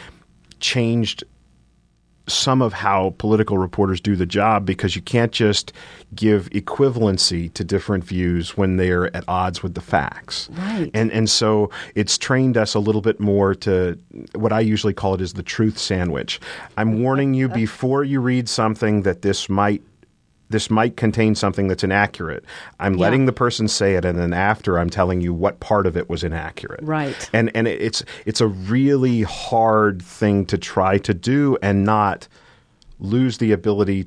changed 0.60 1.24
some 2.28 2.62
of 2.62 2.74
how 2.74 3.14
political 3.18 3.58
reporters 3.58 4.00
do 4.00 4.16
the 4.16 4.26
job 4.26 4.66
because 4.66 4.96
you 4.96 5.02
can't 5.02 5.32
just 5.32 5.74
give 6.16 6.50
equivalency 6.52 7.54
to 7.54 7.64
different 7.64 8.04
views 8.04 8.56
when 8.56 8.78
they're 8.78 9.16
at 9.16 9.24
odds 9.28 9.62
with 9.62 9.74
the 9.74 9.82
facts. 9.82 10.50
Right. 10.52 10.90
And 10.94 11.12
and 11.12 11.30
so 11.30 11.70
it's 11.96 12.18
trained 12.18 12.58
us 12.58 12.76
a 12.76 12.80
little 12.80 13.02
bit 13.02 13.20
more 13.20 13.56
to 13.56 14.00
what 14.36 14.54
I 14.54 14.62
usually 14.62 14.94
call 14.94 15.14
it 15.16 15.22
is 15.22 15.34
the 15.34 15.44
truth 15.44 15.78
sandwich. 15.78 16.40
I'm 16.78 17.02
warning 17.02 17.34
you 17.34 17.50
before 17.64 18.04
you 18.04 18.22
read 18.22 18.48
something 18.48 19.02
that 19.02 19.22
this 19.22 19.50
might 19.50 19.82
this 20.54 20.70
might 20.70 20.96
contain 20.96 21.36
something 21.36 21.68
that's 21.68 21.84
inaccurate. 21.84 22.46
I'm 22.80 22.94
letting 22.94 23.26
the 23.26 23.34
person 23.34 23.68
say 23.68 23.96
it, 23.96 24.06
and 24.06 24.18
then 24.18 24.32
after, 24.32 24.78
I'm 24.80 24.90
telling 24.90 25.20
you 25.20 25.34
what 25.34 25.60
part 25.60 25.86
of 25.86 25.98
it 25.98 26.10
was 26.10 26.24
inaccurate. 26.24 26.82
Right. 26.84 27.30
And 27.34 27.52
and 27.56 27.68
it's 27.68 28.06
it's 28.26 28.40
a 28.40 28.48
really 28.48 29.24
hard 29.24 30.02
thing 30.02 30.46
to 30.46 30.58
try 30.58 31.00
to 31.00 31.14
do 31.14 31.58
and 31.62 31.84
not 31.84 32.28
lose 33.00 33.40
the 33.40 33.52
ability 33.52 34.06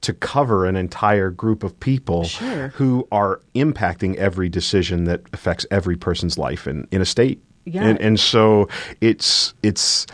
to 0.00 0.12
cover 0.12 0.66
an 0.66 0.76
entire 0.76 1.30
group 1.30 1.62
of 1.62 1.78
people 1.80 2.24
Sure. 2.24 2.68
who 2.68 3.06
are 3.12 3.40
impacting 3.54 4.14
every 4.16 4.48
decision 4.48 5.04
that 5.04 5.22
affects 5.32 5.66
every 5.70 5.96
person's 5.96 6.38
life 6.38 6.66
in, 6.66 6.86
in 6.90 7.00
a 7.00 7.06
state. 7.06 7.42
Yeah. 7.64 7.84
And 7.84 8.00
and 8.00 8.18
so 8.18 8.68
it's 9.00 9.52
it's 9.62 10.06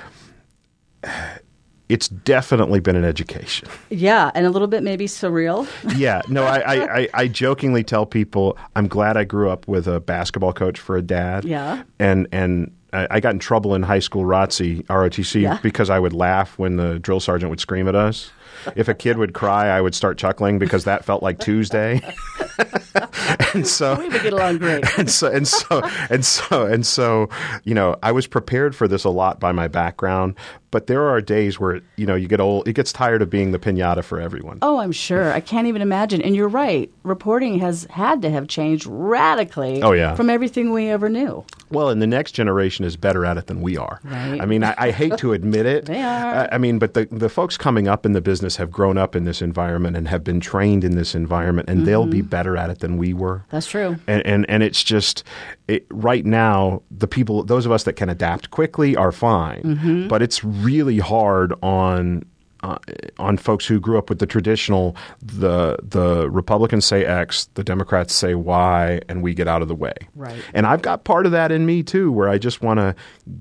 it's 1.92 2.08
definitely 2.08 2.80
been 2.80 2.96
an 2.96 3.04
education. 3.04 3.68
Yeah, 3.90 4.30
and 4.34 4.46
a 4.46 4.50
little 4.50 4.68
bit 4.68 4.82
maybe 4.82 5.06
surreal. 5.06 5.68
Yeah, 5.96 6.22
no, 6.28 6.44
I, 6.44 6.58
I, 6.58 6.74
I, 7.00 7.08
I 7.14 7.28
jokingly 7.28 7.84
tell 7.84 8.06
people 8.06 8.56
I'm 8.74 8.88
glad 8.88 9.16
I 9.16 9.24
grew 9.24 9.50
up 9.50 9.68
with 9.68 9.86
a 9.86 10.00
basketball 10.00 10.52
coach 10.52 10.78
for 10.80 10.96
a 10.96 11.02
dad. 11.02 11.44
Yeah. 11.44 11.82
and 11.98 12.26
and 12.32 12.72
I, 12.94 13.06
I 13.10 13.20
got 13.20 13.32
in 13.34 13.38
trouble 13.38 13.74
in 13.74 13.82
high 13.82 13.98
school 14.00 14.24
ROTC 14.24 14.84
ROTC 14.86 15.42
Yeah. 15.42 15.58
because 15.62 15.90
I 15.90 15.98
would 15.98 16.12
laugh 16.12 16.58
when 16.58 16.76
the 16.76 16.98
drill 16.98 17.20
sergeant 17.20 17.50
would 17.50 17.60
scream 17.60 17.88
at 17.88 17.94
us. 17.94 18.30
If 18.76 18.88
a 18.88 18.94
kid 18.94 19.18
would 19.18 19.34
cry, 19.34 19.68
I 19.68 19.80
would 19.80 19.94
start 19.94 20.18
chuckling 20.18 20.58
because 20.58 20.84
that 20.84 21.04
felt 21.04 21.22
like 21.22 21.38
Tuesday. 21.38 22.00
and 23.54 23.66
so 23.66 23.96
We 23.98 24.08
would 24.08 24.22
get 24.22 24.32
along 24.32 24.58
great. 24.58 24.84
and 24.98 25.10
so 25.10 25.28
and 25.28 25.46
so 25.48 25.82
and 26.10 26.24
so 26.24 26.66
and 26.66 26.86
so 26.86 27.28
you 27.64 27.74
know 27.74 27.96
i 28.02 28.12
was 28.12 28.26
prepared 28.26 28.74
for 28.76 28.86
this 28.88 29.04
a 29.04 29.10
lot 29.10 29.40
by 29.40 29.52
my 29.52 29.68
background 29.68 30.34
but 30.70 30.86
there 30.86 31.08
are 31.08 31.20
days 31.20 31.58
where 31.60 31.80
you 31.96 32.06
know 32.06 32.14
you 32.14 32.28
get 32.28 32.40
old 32.40 32.66
it 32.68 32.72
gets 32.74 32.92
tired 32.92 33.22
of 33.22 33.30
being 33.30 33.52
the 33.52 33.58
piñata 33.58 34.02
for 34.04 34.20
everyone 34.20 34.58
Oh, 34.62 34.78
I'm 34.78 34.92
sure. 34.92 35.32
I 35.32 35.40
can't 35.40 35.66
even 35.66 35.82
imagine. 35.82 36.22
And 36.22 36.34
you're 36.36 36.48
right. 36.48 36.90
Reporting 37.02 37.58
has 37.58 37.86
had 37.90 38.22
to 38.22 38.30
have 38.30 38.48
changed 38.48 38.86
radically 38.86 39.82
Oh, 39.82 39.92
yeah. 39.92 40.14
from 40.14 40.30
everything 40.30 40.72
we 40.72 40.88
ever 40.88 41.08
knew. 41.08 41.44
well 41.70 41.88
and 41.90 42.00
the 42.02 42.06
next 42.06 42.32
generation 42.32 42.84
is 42.84 42.96
better 42.96 43.24
at 43.26 43.36
it 43.38 43.46
than 43.46 43.60
we 43.62 43.76
are 43.76 44.00
Right. 44.04 44.40
i 44.40 44.46
mean 44.46 44.64
i, 44.64 44.74
I 44.78 44.90
hate 44.90 45.16
to 45.18 45.32
admit 45.32 45.66
it 45.66 45.84
They 45.92 46.00
are. 46.02 46.34
I, 46.34 46.48
I 46.52 46.58
mean 46.58 46.78
but 46.78 46.94
the, 46.94 47.06
the 47.10 47.28
folks 47.28 47.56
coming 47.56 47.86
up 47.88 48.04
in 48.06 48.12
the 48.12 48.20
business 48.20 48.41
have 48.56 48.70
grown 48.70 48.98
up 48.98 49.14
in 49.16 49.24
this 49.24 49.40
environment 49.42 49.96
and 49.96 50.08
have 50.08 50.22
been 50.24 50.40
trained 50.40 50.84
in 50.84 50.96
this 50.96 51.14
environment 51.14 51.68
and 51.68 51.86
they'll 51.86 52.02
Mm-hmm. 52.02 52.10
be 52.10 52.22
better 52.22 52.56
at 52.56 52.68
it 52.70 52.78
than 52.80 52.96
we 52.96 53.14
were 53.14 53.44
That's 53.50 53.66
true. 53.66 53.96
and 54.06 54.24
and, 54.26 54.44
and 54.48 54.62
it's 54.62 54.82
just 54.82 55.24
it, 55.68 55.86
right 55.90 56.24
now 56.26 56.82
the 56.90 57.06
people 57.08 57.42
those 57.44 57.64
of 57.66 57.72
us 57.72 57.84
that 57.84 57.94
can 57.94 58.08
adapt 58.08 58.50
quickly 58.50 58.96
are 58.96 59.12
fine 59.12 59.62
Mm-hmm. 59.62 60.08
but 60.08 60.22
it's 60.22 60.42
really 60.44 60.98
hard 60.98 61.52
on 61.62 62.24
uh, 62.62 62.78
on 63.18 63.36
folks 63.36 63.66
who 63.66 63.80
grew 63.80 63.98
up 63.98 64.08
with 64.08 64.18
the 64.18 64.26
traditional 64.26 64.96
the 65.22 65.76
the 65.82 66.30
Republicans 66.30 66.86
say 66.86 67.04
X 67.04 67.46
the 67.54 67.64
Democrats 67.64 68.14
say 68.14 68.34
Y 68.34 69.00
and 69.08 69.22
we 69.22 69.34
get 69.34 69.48
out 69.48 69.62
of 69.62 69.68
the 69.68 69.74
way 69.74 69.94
Right. 70.14 70.42
and 70.54 70.66
I've 70.66 70.82
got 70.82 71.04
part 71.04 71.26
of 71.26 71.32
that 71.32 71.50
in 71.52 71.66
me 71.66 71.82
too 71.82 72.12
where 72.12 72.28
I 72.28 72.38
just 72.38 72.62
want 72.62 72.78
to 72.78 72.94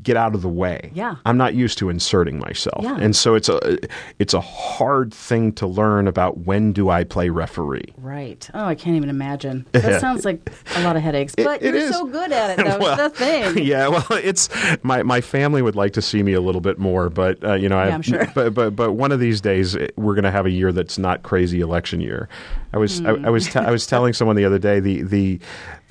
get 0.03 0.17
out 0.17 0.35
of 0.35 0.41
the 0.41 0.49
way 0.49 0.91
Yeah. 0.93 1.15
I'm 1.25 1.37
not 1.37 1.53
used 1.53 1.77
to 1.79 1.89
inserting 1.89 2.39
myself 2.39 2.83
Yeah. 2.83 2.97
and 2.99 3.15
so 3.15 3.35
it's 3.35 3.49
a 3.49 3.77
it's 4.19 4.33
a 4.33 4.41
hard 4.41 5.13
thing 5.13 5.53
to 5.53 5.67
learn 5.67 6.07
about 6.07 6.39
when 6.39 6.73
do 6.73 6.89
I 6.89 7.03
play 7.03 7.29
referee 7.29 7.93
Right. 7.97 8.49
Oh, 8.53 8.65
I 8.65 8.75
can't 8.75 8.95
even 8.95 9.09
imagine. 9.09 9.65
That 9.73 10.01
sounds 10.05 10.25
like 10.25 10.49
a 10.75 10.83
lot 10.83 10.95
of 10.95 11.01
headaches. 11.01 11.33
But 11.35 11.61
it 11.61 11.73
you're 11.73 11.83
is. 11.83 11.95
so 11.95 12.05
good 12.07 12.31
at 12.31 12.57
it. 12.59 12.65
That 12.71 12.79
was 12.79 12.97
the 12.97 13.09
thing. 13.09 13.57
yeah, 13.65 13.87
well, 13.87 14.05
it's 14.11 14.49
my 14.83 15.03
my 15.03 15.19
family 15.21 15.61
would 15.61 15.75
like 15.75 15.93
to 15.93 16.01
see 16.01 16.23
me 16.23 16.33
a 16.33 16.41
little 16.41 16.61
bit 16.61 16.77
more, 16.79 17.09
but 17.09 17.43
uh, 17.43 17.53
you 17.53 17.67
know, 17.69 17.81
Yeah, 17.83 17.93
I'm 17.95 18.01
sure. 18.01 18.27
but 18.35 18.53
but 18.53 18.75
but 18.75 18.93
one 18.93 19.10
of 19.11 19.19
these 19.19 19.41
days 19.41 19.75
eh, 19.75 19.87
we're 19.95 20.13
going 20.15 20.23
to 20.23 20.31
have 20.31 20.45
a 20.45 20.51
year 20.51 20.71
that's 20.71 20.97
not 20.97 21.23
crazy 21.23 21.61
election 21.61 22.01
year. 22.01 22.27
I 22.73 22.77
was 22.77 23.01
I, 23.01 23.11
I 23.11 23.29
was 23.29 23.47
te- 23.47 23.59
I 23.59 23.71
was 23.71 23.85
telling 23.87 24.13
someone 24.13 24.35
the 24.35 24.45
other 24.45 24.59
day 24.59 24.79
the 24.79 25.01
the 25.03 25.39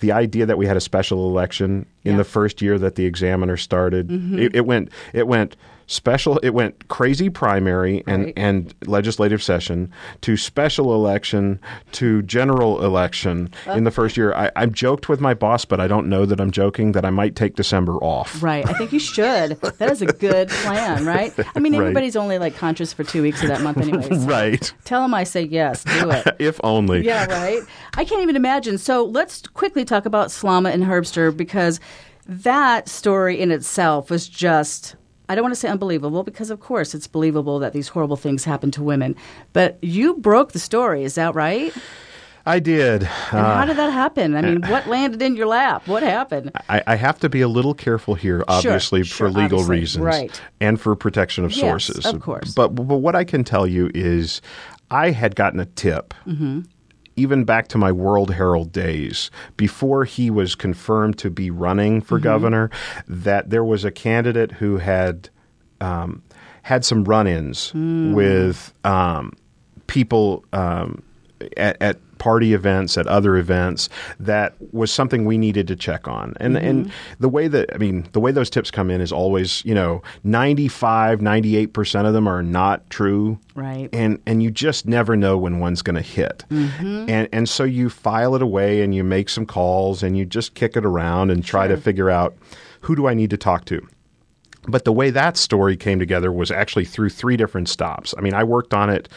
the 0.01 0.13
idea 0.13 0.47
that 0.47 0.57
we 0.59 0.67
had 0.67 0.77
a 0.77 0.81
special 0.81 1.29
election 1.29 1.71
in 1.71 1.87
Yeah. 2.03 2.11
Mm-hmm. 2.13 2.19
the 2.19 2.25
first 2.25 2.63
year 2.63 2.79
that 2.79 2.95
the 2.95 3.05
examiner 3.05 3.57
started, 3.57 4.11
it, 4.39 4.55
it 4.57 4.67
went 4.67 4.91
it 5.13 5.27
went 5.27 5.57
special 5.91 6.39
it 6.39 6.51
went 6.51 6.87
crazy 6.87 7.29
primary 7.29 8.05
and 8.07 8.27
Right. 8.27 8.35
and 8.37 8.73
legislative 8.87 9.43
session 9.43 9.91
to 10.21 10.37
special 10.37 10.95
election 10.95 11.59
to 11.93 12.23
general 12.23 12.85
election 12.85 13.51
in 13.75 13.83
the 13.83 13.91
first 13.91 14.17
year 14.17 14.33
I, 14.33 14.53
I 14.55 14.67
joked 14.67 15.09
with 15.09 15.21
my 15.21 15.35
boss 15.35 15.65
but 15.65 15.81
i 15.81 15.89
don't 15.89 16.09
know 16.09 16.25
that 16.27 16.41
i'm 16.41 16.53
joking 16.53 16.93
that 16.93 17.05
i 17.05 17.11
might 17.11 17.35
take 17.35 17.57
december 17.57 17.97
off 17.97 18.41
Right. 18.41 18.65
I 18.69 18.73
think 18.75 18.93
you 18.93 19.01
should. 19.01 19.61
That 19.61 19.91
is 19.91 20.01
a 20.01 20.07
good 20.07 20.49
plan, 20.49 21.05
right? 21.05 21.35
I 21.57 21.59
mean, 21.59 21.73
Right. 21.75 21.81
everybody's 21.81 22.15
only 22.17 22.39
like 22.39 22.55
conscious 22.57 22.93
for 22.93 23.03
two 23.03 23.23
weeks 23.23 23.43
of 23.43 23.49
that 23.49 23.61
month, 23.63 23.79
anyways. 23.79 24.25
right 24.27 24.73
Tell 24.85 25.03
them 25.03 25.13
I 25.13 25.25
say 25.25 25.43
yes. 25.43 25.83
Do 25.85 26.11
it. 26.13 26.37
if 26.39 26.61
only 26.63 27.05
Yeah, 27.05 27.27
right. 27.27 27.63
I 27.97 28.05
can't 28.05 28.23
even 28.23 28.37
imagine. 28.37 28.79
So 28.79 29.05
let's 29.05 29.43
quickly 29.49 29.85
talk 29.85 30.07
about 30.07 30.29
Slama 30.29 30.73
and 30.73 30.85
Herbster 30.85 31.37
because 31.37 31.81
that 32.27 32.89
story 32.89 33.41
in 33.41 33.51
itself 33.51 34.09
was 34.11 34.29
just. 34.29 34.95
I 35.31 35.37
don't 35.37 35.45
want 35.45 35.55
to 35.55 35.61
say 35.61 35.69
unbelievable 35.69 36.25
because, 36.25 36.51
of 36.51 36.59
course, 36.59 36.93
it's 36.93 37.07
believable 37.07 37.61
that 37.61 37.73
these 37.73 37.87
horrible 37.87 38.17
things 38.17 38.45
happen 38.45 38.73
to 38.73 38.83
women. 38.83 39.15
But 39.53 39.79
you 39.81 40.15
broke 40.15 40.51
the 40.51 40.59
story, 40.59 41.05
is 41.05 41.15
that 41.15 41.37
right? 41.37 41.73
i 42.47 42.59
did 42.59 43.03
And 43.03 43.09
how 43.31 43.65
did 43.65 43.77
that 43.77 43.93
happen? 43.93 44.35
I 44.35 44.43
mean, 44.43 44.63
what 44.63 44.89
landed 44.89 45.23
in 45.23 45.37
your 45.37 45.47
lap? 45.47 45.87
What 45.87 46.03
happened? 46.03 46.51
I, 46.69 46.83
I 46.85 46.97
have 46.97 47.21
to 47.21 47.29
be 47.29 47.43
a 47.43 47.49
little 47.49 47.75
careful 47.75 48.15
here, 48.15 48.43
obviously, 48.49 49.05
sure, 49.05 49.29
for 49.29 49.31
legal 49.31 49.61
obviously, 49.61 49.77
reasons, 49.77 50.05
right. 50.05 50.43
and 50.61 50.81
for 50.81 50.97
protection 50.97 51.45
of 51.45 51.53
Yes, 51.53 51.61
sources. 51.61 52.07
of 52.07 52.21
course. 52.21 52.53
But 52.55 52.75
but 52.75 52.85
what 52.97 53.15
I 53.15 53.23
can 53.23 53.45
tell 53.45 53.69
you 53.69 53.89
is, 53.95 54.41
I 54.91 55.11
had 55.13 55.37
gotten 55.37 55.61
a 55.61 55.67
tip, 55.67 56.13
Mm-hmm. 56.27 56.63
Even 57.17 57.45
back 57.45 57.69
to 57.69 57.79
my 57.79 57.93
World 57.93 58.33
Herald 58.35 58.73
days, 58.73 59.31
before 59.57 60.05
he 60.05 60.31
was 60.31 60.55
confirmed 60.55 61.19
to 61.19 61.31
be 61.31 61.51
running 61.51 62.01
for 62.01 62.17
Mm-hmm. 62.17 62.25
governor, 62.25 62.71
that 63.09 63.51
there 63.51 63.65
was 63.65 63.85
a 63.85 63.91
candidate 63.91 64.53
who 64.53 64.79
had 64.79 65.29
um, 65.81 66.23
had 66.63 66.85
some 66.85 67.05
run-ins 67.05 67.71
Hmm. 67.71 68.13
with 68.13 68.73
um, 68.85 69.33
people 69.87 70.45
um, 70.53 71.03
at, 71.57 71.77
at 71.81 71.99
party 72.21 72.55
events, 72.55 72.97
at 72.97 73.09
other 73.09 73.37
events, 73.37 73.89
that 74.21 74.55
was 74.73 74.93
something 74.93 75.25
we 75.25 75.39
needed 75.39 75.67
to 75.67 75.75
check 75.75 76.07
on. 76.07 76.35
And 76.39 76.57
and 76.57 76.93
the 77.19 77.29
way 77.29 77.49
that 77.49 77.75
I 77.75 77.79
mean, 77.79 78.07
the 78.13 78.21
way 78.21 78.31
those 78.31 78.49
tips 78.49 78.71
come 78.71 78.91
in 78.91 79.01
is 79.01 79.11
always, 79.11 79.65
you 79.65 79.75
know, 79.75 80.03
95, 80.23 81.19
98% 81.19 82.07
of 82.07 82.13
them 82.13 82.29
are 82.29 82.43
not 82.43 82.89
true. 82.91 83.41
Right. 83.57 83.89
And 83.93 84.21
and 84.27 84.43
you 84.43 84.53
just 84.53 84.87
never 84.87 85.17
know 85.17 85.37
when 85.37 85.59
one's 85.59 85.83
going 85.83 85.97
to 85.97 86.03
hit. 86.03 86.45
And 87.09 87.29
and 87.33 87.49
so 87.49 87.65
you 87.65 87.91
file 87.91 88.37
it 88.37 88.43
away 88.43 88.83
and 88.83 88.95
you 88.95 89.03
make 89.03 89.29
some 89.29 89.47
calls 89.47 90.03
and 90.05 90.17
you 90.17 90.25
just 90.25 90.55
kick 90.55 90.77
it 90.77 90.85
around 90.85 91.31
and 91.31 91.45
try 91.45 91.67
to 91.67 91.77
figure 91.77 92.11
out 92.11 92.37
who 92.83 92.95
do 92.95 93.09
I 93.09 93.15
need 93.15 93.31
to 93.31 93.37
talk 93.37 93.65
to. 93.67 93.85
But 94.69 94.85
the 94.85 94.93
way 94.93 95.09
that 95.09 95.39
story 95.39 95.77
came 95.77 95.99
together 95.99 96.31
was 96.31 96.51
actually 96.51 96.85
through 96.85 97.09
three 97.09 97.39
different 97.39 97.69
stops. 97.71 98.15
I 98.19 98.21
mean, 98.21 98.35
I 98.35 98.45
worked 98.45 98.75
on 98.75 98.91
it 98.91 99.09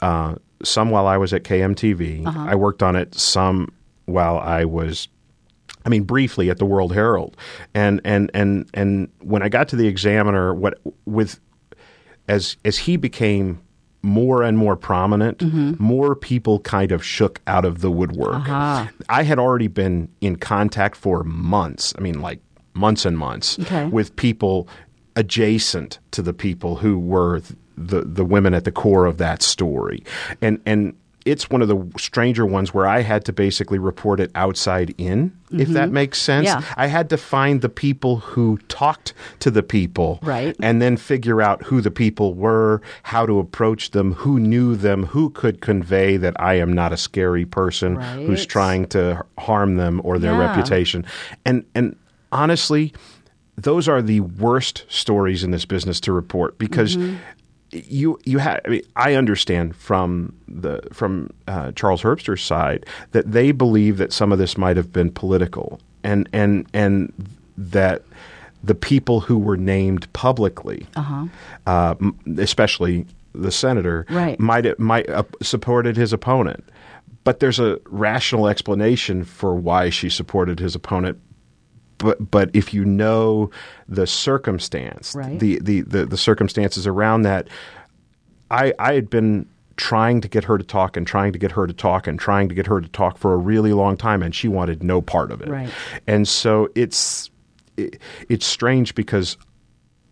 uh, 0.00 0.36
some 0.62 0.90
while 0.90 1.06
I 1.06 1.16
was 1.16 1.32
at 1.32 1.44
KMTV. 1.44 2.26
I 2.26 2.54
worked 2.54 2.82
on 2.82 2.96
it 2.96 3.14
some 3.14 3.72
while 4.06 4.38
I 4.38 4.64
was 4.64 5.08
I 5.86 5.90
mean, 5.90 6.02
briefly 6.02 6.50
at 6.50 6.58
the 6.58 6.66
World 6.66 6.92
Herald, 6.92 7.36
and 7.74 8.00
and 8.04 8.30
and 8.34 8.68
and 8.74 9.08
when 9.20 9.42
I 9.42 9.48
got 9.48 9.68
to 9.68 9.76
the 9.76 9.86
Examiner, 9.86 10.52
what 10.54 10.78
with 11.06 11.40
as 12.28 12.56
as 12.64 12.78
he 12.78 12.96
became 12.96 13.60
more 14.02 14.42
and 14.42 14.56
more 14.58 14.76
prominent, 14.76 15.38
Mm-hmm. 15.38 15.72
more 15.82 16.14
people 16.14 16.60
kind 16.60 16.92
of 16.92 17.04
shook 17.04 17.40
out 17.46 17.64
of 17.64 17.80
the 17.80 17.90
woodwork. 17.90 18.48
Uh-huh. 18.48 18.86
I 19.08 19.22
had 19.24 19.38
already 19.38 19.66
been 19.68 20.08
in 20.20 20.36
contact 20.36 20.96
for 20.96 21.24
months. 21.24 21.94
I 21.98 22.00
mean, 22.00 22.20
like 22.20 22.40
months 22.74 23.04
and 23.04 23.16
months 23.18 23.58
Okay. 23.60 23.86
with 23.86 24.14
people 24.16 24.68
adjacent 25.16 25.98
to 26.12 26.22
the 26.22 26.32
people 26.32 26.76
who 26.76 26.98
were 26.98 27.40
the 27.78 28.02
the 28.02 28.24
women 28.24 28.54
at 28.54 28.64
the 28.64 28.72
core 28.72 29.06
of 29.06 29.18
that 29.18 29.42
story, 29.42 30.02
and 30.42 30.60
and 30.66 30.94
it's 31.24 31.50
one 31.50 31.60
of 31.60 31.68
the 31.68 31.86
stranger 31.98 32.46
ones 32.46 32.72
where 32.72 32.86
I 32.86 33.02
had 33.02 33.26
to 33.26 33.34
basically 33.34 33.78
report 33.78 34.18
it 34.18 34.30
outside 34.34 34.94
in, 34.96 35.30
if 35.52 35.68
that 35.70 35.90
makes 35.90 36.16
sense. 36.22 36.48
Mm-hmm. 36.48 36.60
Yeah. 36.62 36.74
I 36.76 36.86
had 36.86 37.10
to 37.10 37.18
find 37.18 37.60
the 37.60 37.68
people 37.68 38.16
who 38.16 38.56
talked 38.68 39.12
to 39.40 39.50
the 39.50 39.62
people, 39.62 40.20
Right. 40.22 40.56
and 40.62 40.80
then 40.80 40.96
figure 40.96 41.42
out 41.42 41.64
who 41.64 41.82
the 41.82 41.90
people 41.90 42.32
were, 42.32 42.80
how 43.02 43.26
to 43.26 43.40
approach 43.40 43.90
them, 43.90 44.14
who 44.14 44.40
knew 44.40 44.74
them, 44.74 45.04
who 45.04 45.28
could 45.28 45.60
convey 45.60 46.16
that 46.16 46.34
I 46.40 46.54
am 46.54 46.72
not 46.72 46.94
a 46.94 46.96
scary 46.96 47.44
person 47.44 47.96
who's 48.00 48.46
trying 48.46 48.86
to 48.86 49.22
harm 49.36 49.76
them 49.76 50.00
or 50.04 50.18
their 50.18 50.32
Yeah. 50.32 50.46
reputation. 50.48 51.04
And 51.44 51.64
and 51.74 51.94
honestly, 52.32 52.94
those 53.56 53.86
are 53.86 54.00
the 54.00 54.20
worst 54.20 54.84
stories 54.88 55.44
in 55.44 55.50
this 55.50 55.66
business 55.66 56.00
to 56.00 56.12
report 56.12 56.58
because 56.58 56.96
Mm-hmm. 56.96 57.16
You 57.72 58.18
you 58.24 58.38
have. 58.38 58.60
I 58.64 58.68
mean, 58.68 58.82
I 58.96 59.14
understand 59.14 59.76
from 59.76 60.34
the 60.48 60.80
from 60.92 61.30
uh, 61.46 61.72
Charles 61.72 62.02
Herbster's 62.02 62.42
side 62.42 62.86
that 63.12 63.30
they 63.30 63.52
believe 63.52 63.98
that 63.98 64.12
some 64.12 64.32
of 64.32 64.38
this 64.38 64.56
might 64.56 64.76
have 64.76 64.92
been 64.92 65.10
political, 65.10 65.80
and 66.02 66.28
and 66.32 66.66
and 66.72 67.12
that 67.56 68.02
the 68.64 68.74
people 68.74 69.20
who 69.20 69.38
were 69.38 69.56
named 69.56 70.12
publicly, 70.12 70.86
uh 70.96 71.94
m 72.00 72.18
especially 72.38 73.06
the 73.34 73.52
senator, 73.52 74.04
Right. 74.10 74.38
might 74.40 74.78
might 74.78 75.08
uh, 75.10 75.22
supported 75.42 75.96
his 75.96 76.12
opponent. 76.12 76.64
But 77.24 77.40
there's 77.40 77.58
a 77.60 77.78
rational 77.90 78.48
explanation 78.48 79.22
for 79.24 79.54
why 79.54 79.90
she 79.90 80.08
supported 80.08 80.58
his 80.60 80.74
opponent 80.74 81.20
but 81.98 82.30
but 82.30 82.50
if 82.54 82.72
you 82.72 82.84
know 82.84 83.50
the 83.88 84.06
circumstance, 84.06 85.14
Right. 85.14 85.38
the, 85.38 85.58
the, 85.60 85.82
the, 85.82 86.06
the 86.06 86.16
circumstances 86.16 86.86
around 86.86 87.22
that, 87.22 87.48
I 88.50 88.72
I 88.78 88.94
had 88.94 89.10
been 89.10 89.46
trying 89.76 90.20
to 90.20 90.28
get 90.28 90.44
her 90.44 90.58
to 90.58 90.64
talk 90.64 90.96
and 90.96 91.06
trying 91.06 91.32
to 91.32 91.38
get 91.38 91.52
her 91.52 91.66
to 91.66 91.72
talk 91.72 92.06
and 92.06 92.18
trying 92.18 92.48
to 92.48 92.54
get 92.54 92.66
her 92.66 92.80
to 92.80 92.88
talk 92.88 93.16
for 93.16 93.32
a 93.32 93.36
really 93.36 93.72
long 93.72 93.96
time, 93.96 94.22
and 94.22 94.34
she 94.34 94.48
wanted 94.48 94.82
no 94.82 95.00
part 95.00 95.30
of 95.30 95.40
it. 95.40 95.48
Right. 95.48 95.70
And 96.06 96.26
so 96.26 96.68
it's 96.74 97.30
it, 97.76 98.00
it's 98.28 98.46
strange 98.46 98.94
because 98.94 99.36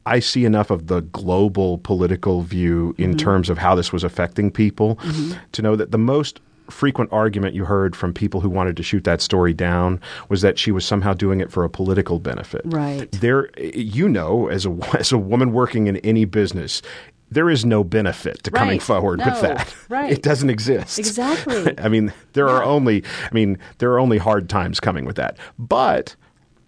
I 0.06 0.20
see 0.20 0.44
enough 0.44 0.70
of 0.70 0.86
the 0.86 1.00
global 1.00 1.78
political 1.78 2.42
view 2.42 2.94
in 2.96 3.10
mm-hmm. 3.10 3.16
terms 3.18 3.50
of 3.50 3.58
how 3.58 3.74
this 3.74 3.92
was 3.92 4.04
affecting 4.04 4.52
people 4.52 4.96
mm-hmm. 4.96 5.36
to 5.50 5.62
know 5.62 5.74
that 5.74 5.90
the 5.90 5.98
most 5.98 6.40
frequent 6.70 7.12
argument 7.12 7.54
you 7.54 7.64
heard 7.64 7.94
from 7.96 8.12
people 8.12 8.40
who 8.40 8.48
wanted 8.50 8.76
to 8.76 8.82
shoot 8.82 9.04
that 9.04 9.20
story 9.20 9.52
down 9.52 10.00
was 10.28 10.42
that 10.42 10.58
she 10.58 10.70
was 10.72 10.84
somehow 10.84 11.14
doing 11.14 11.40
it 11.40 11.50
for 11.50 11.64
a 11.64 11.70
political 11.70 12.18
benefit. 12.18 12.62
Right. 12.64 13.10
There 13.12 13.48
you 13.58 14.08
know 14.08 14.48
as 14.48 14.66
a 14.66 14.76
as 14.98 15.12
a 15.12 15.18
woman 15.18 15.52
working 15.52 15.86
in 15.86 15.96
any 15.98 16.24
business 16.24 16.82
there 17.28 17.50
is 17.50 17.64
no 17.64 17.82
benefit 17.82 18.44
to 18.44 18.52
coming 18.52 18.74
Right. 18.78 18.82
forward 18.82 19.18
with 19.18 19.40
that. 19.40 19.74
Right. 19.88 20.12
It 20.12 20.22
doesn't 20.22 20.48
exist. 20.48 20.96
Exactly. 20.96 21.74
I 21.82 21.88
mean, 21.88 22.12
there 22.34 22.48
are 22.48 22.62
only 22.62 23.02
I 23.24 23.34
mean, 23.34 23.58
there 23.78 23.90
are 23.92 23.98
only 23.98 24.18
hard 24.18 24.48
times 24.48 24.78
coming 24.78 25.04
with 25.04 25.16
that. 25.16 25.36
But 25.58 26.14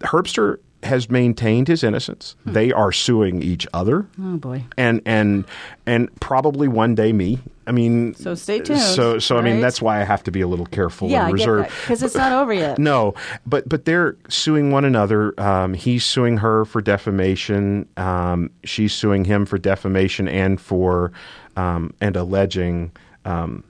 Herbster 0.01 0.59
has 0.89 1.09
maintained 1.09 1.69
his 1.69 1.85
innocence. 1.85 2.35
Hmm. 2.45 2.53
They 2.53 2.73
are 2.73 2.91
suing 2.93 3.43
each 3.43 3.67
other. 3.73 4.07
Oh 4.21 4.37
boy. 4.37 4.65
And 4.77 5.01
and 5.07 5.45
and 5.87 6.09
probably 6.21 6.67
one 6.69 6.95
day 6.95 7.13
me. 7.13 7.39
I 7.67 7.71
mean, 7.71 8.15
So 8.15 8.35
stay 8.35 8.61
tuned, 8.61 8.81
So 8.81 9.19
so 9.19 9.37
I 9.37 9.43
mean 9.43 9.61
that's 9.61 9.81
why 9.83 10.01
I 10.01 10.05
have 10.05 10.23
to 10.25 10.31
be 10.31 10.41
a 10.41 10.49
little 10.49 10.65
careful 10.67 11.09
Yeah, 11.11 11.25
and 11.27 11.35
reserved. 11.35 11.69
because 11.83 12.03
it's 12.03 12.15
not 12.15 12.33
over 12.33 12.53
yet. 12.53 12.79
No, 12.79 13.15
but 13.47 13.69
but 13.69 13.85
they're 13.85 14.17
suing 14.29 14.71
one 14.73 14.85
another. 14.87 15.39
Um, 15.39 15.75
he's 15.75 16.05
suing 16.05 16.39
her 16.39 16.65
for 16.65 16.81
defamation. 16.81 17.87
Um, 17.99 18.51
she's 18.65 18.95
suing 18.95 19.25
him 19.27 19.45
for 19.47 19.59
defamation 19.59 20.29
and 20.29 20.59
for 20.61 21.13
um, 21.57 21.93
and 22.01 22.17
alleging 22.17 22.91
um, 23.27 23.63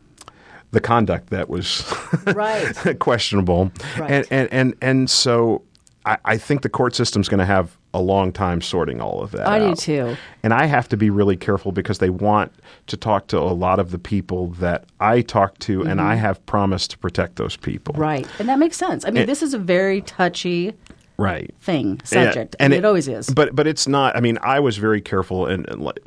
the 0.71 0.81
conduct 0.81 1.31
that 1.31 1.49
was 1.49 1.83
Right. 2.35 2.73
questionable. 3.01 3.73
Right. 3.99 4.11
And, 4.11 4.27
and 4.31 4.49
and 4.53 4.75
and 4.81 5.11
so 5.11 5.63
I, 6.05 6.19
I 6.25 6.37
think 6.37 6.63
the 6.63 6.69
court 6.69 6.95
system's 6.95 7.29
going 7.29 7.39
to 7.39 7.47
have 7.47 7.77
a 7.95 8.01
long 8.01 8.33
time 8.33 8.61
sorting 8.61 9.01
all 9.01 9.23
of 9.23 9.31
that. 9.33 9.49
I 9.49 9.59
do 9.59 9.75
too. 9.75 10.17
And 10.43 10.53
I 10.53 10.67
have 10.67 10.89
to 10.91 10.97
be 10.97 11.11
really 11.11 11.37
careful 11.37 11.73
because 11.73 11.99
they 11.99 12.11
want 12.11 12.53
to 12.87 12.97
talk 12.97 13.27
to 13.29 13.39
a 13.39 13.55
lot 13.55 13.79
of 13.79 13.91
the 13.91 13.99
people 13.99 14.49
that 14.49 14.85
I 15.01 15.23
talk 15.23 15.59
to, 15.61 15.83
and 15.83 16.01
I 16.01 16.15
have 16.15 16.45
promised 16.47 16.91
to 16.93 16.99
protect 16.99 17.37
those 17.37 17.57
people. 17.57 17.95
Mm-hmm. 17.95 18.03
Right. 18.03 18.29
And 18.39 18.49
that 18.49 18.59
makes 18.59 18.77
sense. 18.77 19.05
I 19.05 19.11
mean, 19.11 19.27
this 19.27 19.43
is 19.43 19.55
a 19.55 19.59
very 19.59 20.03
touchy 20.03 20.75
Right. 21.19 21.53
thing, 21.61 22.01
subject. 22.05 22.55
and 22.61 22.73
it, 22.73 22.85
always 22.85 23.09
is. 23.09 23.29
But 23.29 23.55
but 23.55 23.67
it's 23.67 23.89
not. 23.89 24.17
I 24.17 24.21
mean, 24.21 24.39
I 24.41 24.61
was 24.61 24.77
very 24.77 25.01
careful, 25.01 25.47
and, 25.47 25.69
and 25.69 25.83
like, 25.83 25.99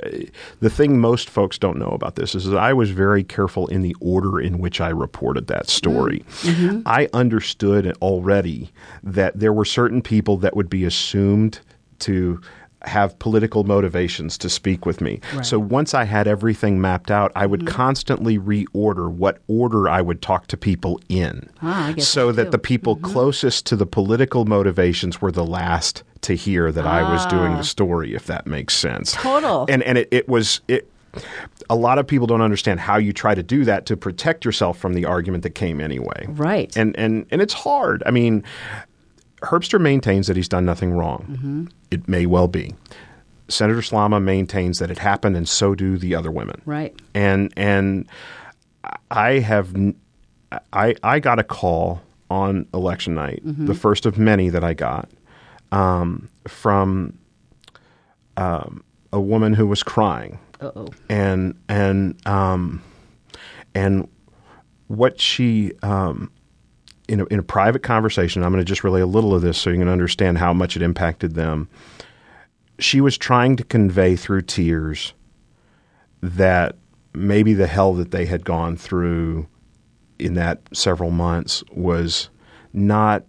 the 0.62 0.69
thing 0.69 1.00
most 1.02 1.30
folks 1.30 1.58
don't 1.58 1.78
know 1.78 1.89
about 1.89 2.15
this 2.15 2.34
is 2.34 2.45
that 2.45 2.58
I 2.58 2.71
was 2.71 2.91
very 2.91 3.24
careful 3.24 3.67
in 3.67 3.82
the 3.82 3.95
order 4.00 4.39
in 4.39 4.60
which 4.60 4.80
I 4.80 4.88
reported 4.88 5.47
that 5.47 5.69
story. 5.69 6.24
Mm-hmm. 6.43 6.84
I 6.86 7.10
understood 7.13 7.93
already 8.02 8.71
that 9.04 9.38
there 9.38 9.52
were 9.52 9.65
certain 9.65 10.02
people 10.02 10.38
that 10.38 10.56
would 10.56 10.69
be 10.69 10.86
assumed 10.86 11.60
to 12.00 12.39
have 12.84 13.17
political 13.20 13.63
motivations 13.63 14.38
to 14.39 14.50
speak 14.50 14.86
with 14.86 15.02
me. 15.02 15.20
So 15.44 15.60
once 15.60 15.94
I 15.94 16.04
had 16.04 16.28
everything 16.28 16.82
mapped 16.82 17.12
out, 17.12 17.32
I 17.36 17.41
Mm-hmm. 17.44 17.52
would 17.52 17.67
constantly 17.67 18.39
reorder 18.39 19.12
what 19.12 19.39
order 19.48 19.88
I 19.89 20.02
would 20.02 20.22
talk 20.22 20.48
to 20.48 20.58
people 20.58 21.00
in. 21.10 21.50
Ah, 21.62 21.94
so 21.98 22.32
that 22.32 22.46
too. 22.46 22.50
the 22.52 22.58
people 22.60 22.96
closest 22.96 23.65
to 23.67 23.76
the 23.76 23.86
political 23.86 24.46
motivations 24.46 25.22
were 25.22 25.32
the 25.32 25.46
last 25.46 26.04
to 26.22 26.36
hear 26.36 26.72
that 26.72 26.86
I 26.88 27.02
was 27.12 27.26
doing 27.26 27.58
the 27.58 27.63
story, 27.63 28.13
if 28.15 28.26
that 28.28 28.48
makes 28.48 28.76
sense. 28.76 29.15
Ah. 29.17 29.22
Total. 29.22 29.65
And 29.70 29.84
and 29.84 29.98
it, 29.98 30.08
it 30.12 30.28
was 30.30 30.62
it. 30.67 30.88
A 31.70 31.76
lot 31.76 32.00
of 32.00 32.08
people 32.08 32.26
don't 32.26 32.41
understand 32.41 32.80
how 32.80 32.96
you 32.98 33.12
try 33.12 33.36
to 33.36 33.44
do 33.44 33.65
that 33.65 33.86
to 33.88 33.98
protect 33.98 34.46
yourself 34.46 34.78
from 34.78 34.94
the 34.94 35.04
argument 35.06 35.44
that 35.44 35.52
came 35.56 35.82
anyway. 35.82 36.26
Right. 36.30 36.76
And 36.78 36.96
and 36.98 37.26
and 37.32 37.41
it's 37.41 37.54
hard. 37.54 38.02
I 38.06 38.12
mean, 38.12 38.44
Herbster 39.41 39.80
maintains 39.82 40.27
that 40.27 40.36
he's 40.36 40.47
done 40.49 40.65
nothing 40.65 40.91
wrong. 40.93 41.25
Mm-hmm. 41.30 41.65
It 41.89 42.08
may 42.08 42.25
well 42.25 42.47
be. 42.47 42.73
Senator 43.49 43.82
Slama 43.82 44.21
maintains 44.21 44.80
that 44.80 44.89
it 44.89 44.97
happened, 44.99 45.36
and 45.36 45.47
so 45.49 45.75
do 45.75 45.97
the 45.97 46.15
other 46.15 46.32
women 46.32 46.62
right. 46.65 46.95
and 47.13 47.51
and 47.58 48.08
I 49.10 49.39
have 49.39 49.75
I 50.71 50.95
I 51.04 51.19
got 51.19 51.38
a 51.38 51.43
call 51.43 52.01
on 52.30 52.65
election 52.73 53.13
night, 53.13 53.41
the 53.43 53.75
first 53.75 54.06
of 54.06 54.17
many 54.17 54.47
that 54.47 54.63
I 54.63 54.73
got 54.73 55.10
um, 55.73 56.30
from 56.47 57.17
um, 58.38 58.84
a 59.12 59.19
woman 59.19 59.54
who 59.54 59.67
was 59.67 59.84
crying, 59.84 60.39
Uh 60.62 60.71
oh. 60.75 60.88
and 61.10 61.56
and 61.67 62.25
um, 62.25 62.82
and 63.75 64.08
what 64.88 65.19
she 65.19 65.73
um, 65.84 66.32
in 67.12 67.19
a, 67.19 67.26
in 67.26 67.39
a 67.39 67.43
private 67.43 67.84
conversation. 67.84 68.41
I'm 68.41 68.54
going 68.54 68.63
to 68.63 68.67
just 68.67 68.86
relay 68.86 69.02
a 69.02 69.06
little 69.06 69.36
of 69.36 69.41
this 69.41 69.58
so 69.58 69.69
you 69.69 69.78
can 69.78 69.89
understand 69.89 70.38
how 70.38 70.54
much 70.54 70.78
it 70.78 70.82
impacted 70.82 71.36
them. 71.36 71.67
She 72.80 73.02
was 73.02 73.17
trying 73.17 73.58
to 73.58 73.65
convey 73.65 74.15
through 74.15 74.43
tears 74.43 75.13
that 76.21 76.78
maybe 77.13 77.54
the 77.54 77.67
hell 77.67 77.93
that 77.95 78.12
they 78.12 78.26
had 78.26 78.45
gone 78.45 78.78
through 78.78 79.45
in 80.19 80.36
that 80.36 80.62
several 80.71 81.12
months 81.12 81.65
was 81.74 82.30
not 82.71 83.26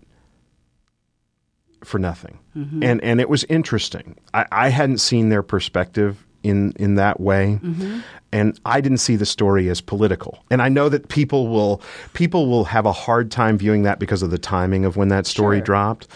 for 1.83 1.99
nothing. 1.99 2.39
Mm-hmm. 2.57 2.85
And 2.85 3.03
and 3.03 3.21
it 3.21 3.29
was 3.29 3.43
interesting. 3.45 4.17
I, 4.33 4.47
I 4.53 4.69
hadn't 4.69 4.99
seen 4.99 5.31
their 5.31 5.43
perspective 5.43 6.25
in 6.45 6.73
in 6.77 6.95
that 6.95 7.19
way. 7.19 7.59
Mm-hmm. 7.61 8.01
And 8.33 8.59
I 8.65 8.81
didn't 8.81 8.99
see 8.99 9.17
the 9.17 9.27
story 9.27 9.69
as 9.69 9.81
political. 9.83 10.43
And 10.51 10.63
I 10.63 10.69
know 10.71 10.89
that 10.89 11.09
people 11.09 11.49
will 11.49 11.83
people 12.15 12.47
will 12.49 12.65
have 12.65 12.87
a 12.87 12.93
hard 12.93 13.31
time 13.31 13.59
viewing 13.59 13.83
that 13.83 13.99
because 13.99 14.23
of 14.23 14.31
the 14.31 14.39
timing 14.39 14.85
of 14.85 14.97
when 14.97 15.09
that 15.09 15.27
story 15.27 15.59
Sure. 15.59 15.65
dropped. 15.65 16.09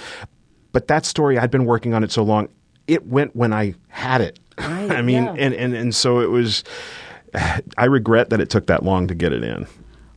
But 0.72 0.88
that 0.88 1.04
story 1.04 1.38
I'd 1.38 1.50
been 1.50 1.66
working 1.66 1.92
on 1.94 2.02
it 2.02 2.10
so 2.10 2.22
long, 2.22 2.48
it 2.86 3.06
went 3.06 3.36
when 3.36 3.52
I 3.52 3.74
had 3.88 4.20
it. 4.22 4.38
Right, 4.58 4.90
I 4.90 5.02
mean, 5.02 5.24
yeah. 5.24 5.34
and, 5.38 5.54
and 5.54 5.74
and 5.74 5.94
so 5.94 6.20
it 6.20 6.30
was 6.30 6.64
I 7.76 7.84
regret 7.84 8.30
that 8.30 8.40
it 8.40 8.48
took 8.50 8.66
that 8.68 8.82
long 8.82 9.06
to 9.08 9.14
get 9.14 9.32
it 9.32 9.42
in. 9.44 9.66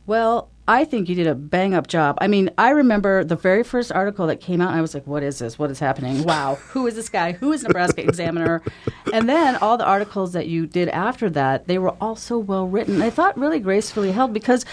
Well, 0.06 0.48
I 0.70 0.84
think 0.84 1.08
you 1.08 1.16
did 1.16 1.26
a 1.26 1.34
bang 1.34 1.74
up 1.74 1.88
job. 1.88 2.16
I 2.20 2.28
mean, 2.28 2.48
I 2.56 2.70
remember 2.70 3.24
the 3.24 3.34
very 3.34 3.64
first 3.64 3.90
article 3.90 4.28
that 4.28 4.40
came 4.40 4.60
out, 4.60 4.68
and 4.68 4.78
I 4.78 4.80
was 4.80 4.94
like, 4.94 5.04
what 5.04 5.24
is 5.24 5.40
this? 5.40 5.58
What 5.58 5.68
is 5.68 5.80
happening? 5.80 6.22
Wow. 6.22 6.54
Who 6.68 6.86
is 6.86 6.94
this 6.94 7.08
guy? 7.08 7.32
Who 7.32 7.52
is 7.52 7.64
Nebraska 7.64 8.00
Examiner? 8.04 8.62
And 9.12 9.28
then 9.28 9.56
all 9.56 9.76
the 9.76 9.84
articles 9.84 10.32
that 10.34 10.46
you 10.46 10.68
did 10.68 10.88
after 10.90 11.28
that, 11.30 11.66
they 11.66 11.78
were 11.78 11.90
all 12.00 12.14
so 12.14 12.38
well 12.38 12.68
written. 12.68 13.02
I 13.02 13.10
thought 13.10 13.36
really 13.36 13.58
gracefully 13.58 14.12
held 14.12 14.32
because 14.32 14.64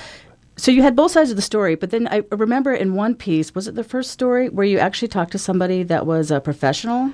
So 0.56 0.70
you 0.70 0.84
had 0.84 0.96
both 0.96 1.14
sides 1.14 1.32
of 1.32 1.36
the 1.36 1.42
story, 1.42 1.74
but 1.74 1.90
then 1.90 2.08
I 2.10 2.22
remember 2.32 2.74
in 2.74 2.94
one 2.94 3.16
piece, 3.16 3.56
was 3.56 3.68
it 3.68 3.74
the 3.74 3.84
first 3.84 4.12
story 4.12 4.50
where 4.50 4.68
you 4.68 4.78
actually 4.78 5.08
talked 5.08 5.32
to 5.32 5.40
somebody 5.40 5.82
that 5.82 6.06
was 6.06 6.30
a 6.30 6.40
professional? 6.40 7.12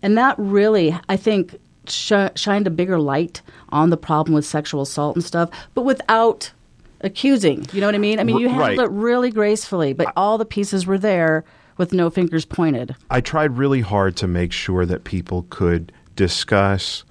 And 0.00 0.16
that 0.16 0.36
really, 0.38 0.98
I 1.08 1.18
think, 1.18 1.58
sh- 1.86 2.32
shined 2.34 2.66
a 2.66 2.70
bigger 2.70 2.98
light 2.98 3.42
on 3.68 3.90
the 3.90 3.96
problem 3.98 4.34
with 4.34 4.46
sexual 4.46 4.80
assault 4.80 5.16
and 5.16 5.24
stuff, 5.24 5.50
but 5.74 5.82
without 5.82 6.52
accusing. 7.00 7.66
You 7.72 7.80
know 7.80 7.86
what 7.86 7.94
I 7.94 7.98
mean? 7.98 8.18
I 8.20 8.24
mean, 8.24 8.38
you 8.38 8.48
handled 8.48 8.78
Right. 8.78 8.78
it 8.78 8.90
really 8.90 9.30
gracefully, 9.30 9.92
but 9.92 10.12
all 10.16 10.38
the 10.38 10.44
pieces 10.44 10.86
were 10.86 10.98
there 10.98 11.44
with 11.76 11.92
no 11.92 12.08
fingers 12.10 12.44
pointed. 12.44 12.96
I 13.10 13.20
tried 13.20 13.58
really 13.58 13.82
hard 13.82 14.16
to 14.16 14.26
make 14.26 14.52
sure 14.52 14.86
that 14.86 15.04
people 15.04 15.46
could 15.50 15.92
discuss 16.16 17.04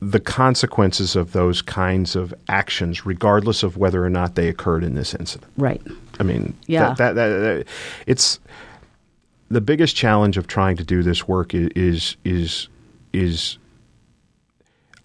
the 0.00 0.20
consequences 0.20 1.16
of 1.16 1.32
those 1.32 1.60
kinds 1.62 2.14
of 2.14 2.32
actions, 2.48 3.04
regardless 3.04 3.62
of 3.62 3.76
whether 3.76 4.04
or 4.04 4.10
not 4.10 4.34
they 4.36 4.48
occurred 4.48 4.84
in 4.84 4.94
this 4.94 5.14
incident. 5.14 5.50
Right. 5.56 5.82
I 6.20 6.22
mean, 6.22 6.54
Yeah. 6.66 6.94
that, 6.94 7.14
that, 7.16 7.28
that, 7.28 7.66
it's 8.06 8.38
the 9.50 9.60
biggest 9.60 9.96
challenge 9.96 10.36
of 10.36 10.46
trying 10.46 10.76
to 10.76 10.84
do 10.84 11.02
this 11.02 11.26
work 11.26 11.54
i- 11.54 11.70
is 11.74 12.16
is 12.24 12.68
is 13.12 13.58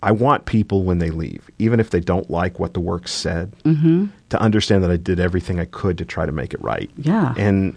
I 0.04 0.12
want 0.12 0.46
people 0.46 0.84
when 0.84 1.00
they 1.00 1.10
leave, 1.10 1.50
even 1.60 1.80
if 1.80 1.90
they 1.90 2.00
don't 2.02 2.30
like 2.30 2.60
what 2.60 2.74
the 2.74 2.80
work 2.80 3.08
said, 3.08 3.54
Mm-hmm. 3.64 4.06
to 4.30 4.40
understand 4.42 4.84
that 4.84 4.92
I 4.92 4.98
did 4.98 5.20
everything 5.20 5.60
I 5.60 5.66
could 5.66 5.98
to 5.98 6.06
try 6.06 6.26
to 6.26 6.32
make 6.32 6.54
it 6.54 6.62
right. 6.62 6.90
Yeah. 6.98 7.34
and 7.38 7.76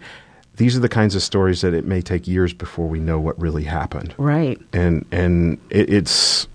these 0.57 0.75
are 0.77 0.81
the 0.81 0.89
kinds 0.89 1.15
of 1.15 1.23
stories 1.23 1.61
that 1.61 1.75
it 1.75 1.85
may 1.85 2.01
take 2.01 2.27
years 2.27 2.55
before 2.55 2.89
we 2.89 2.99
know 2.99 3.21
what 3.21 3.39
really 3.39 3.65
happened 3.65 4.15
Right. 4.19 4.59
and 4.73 5.05
and 5.13 5.59
it, 5.71 5.91
it's 5.93 6.49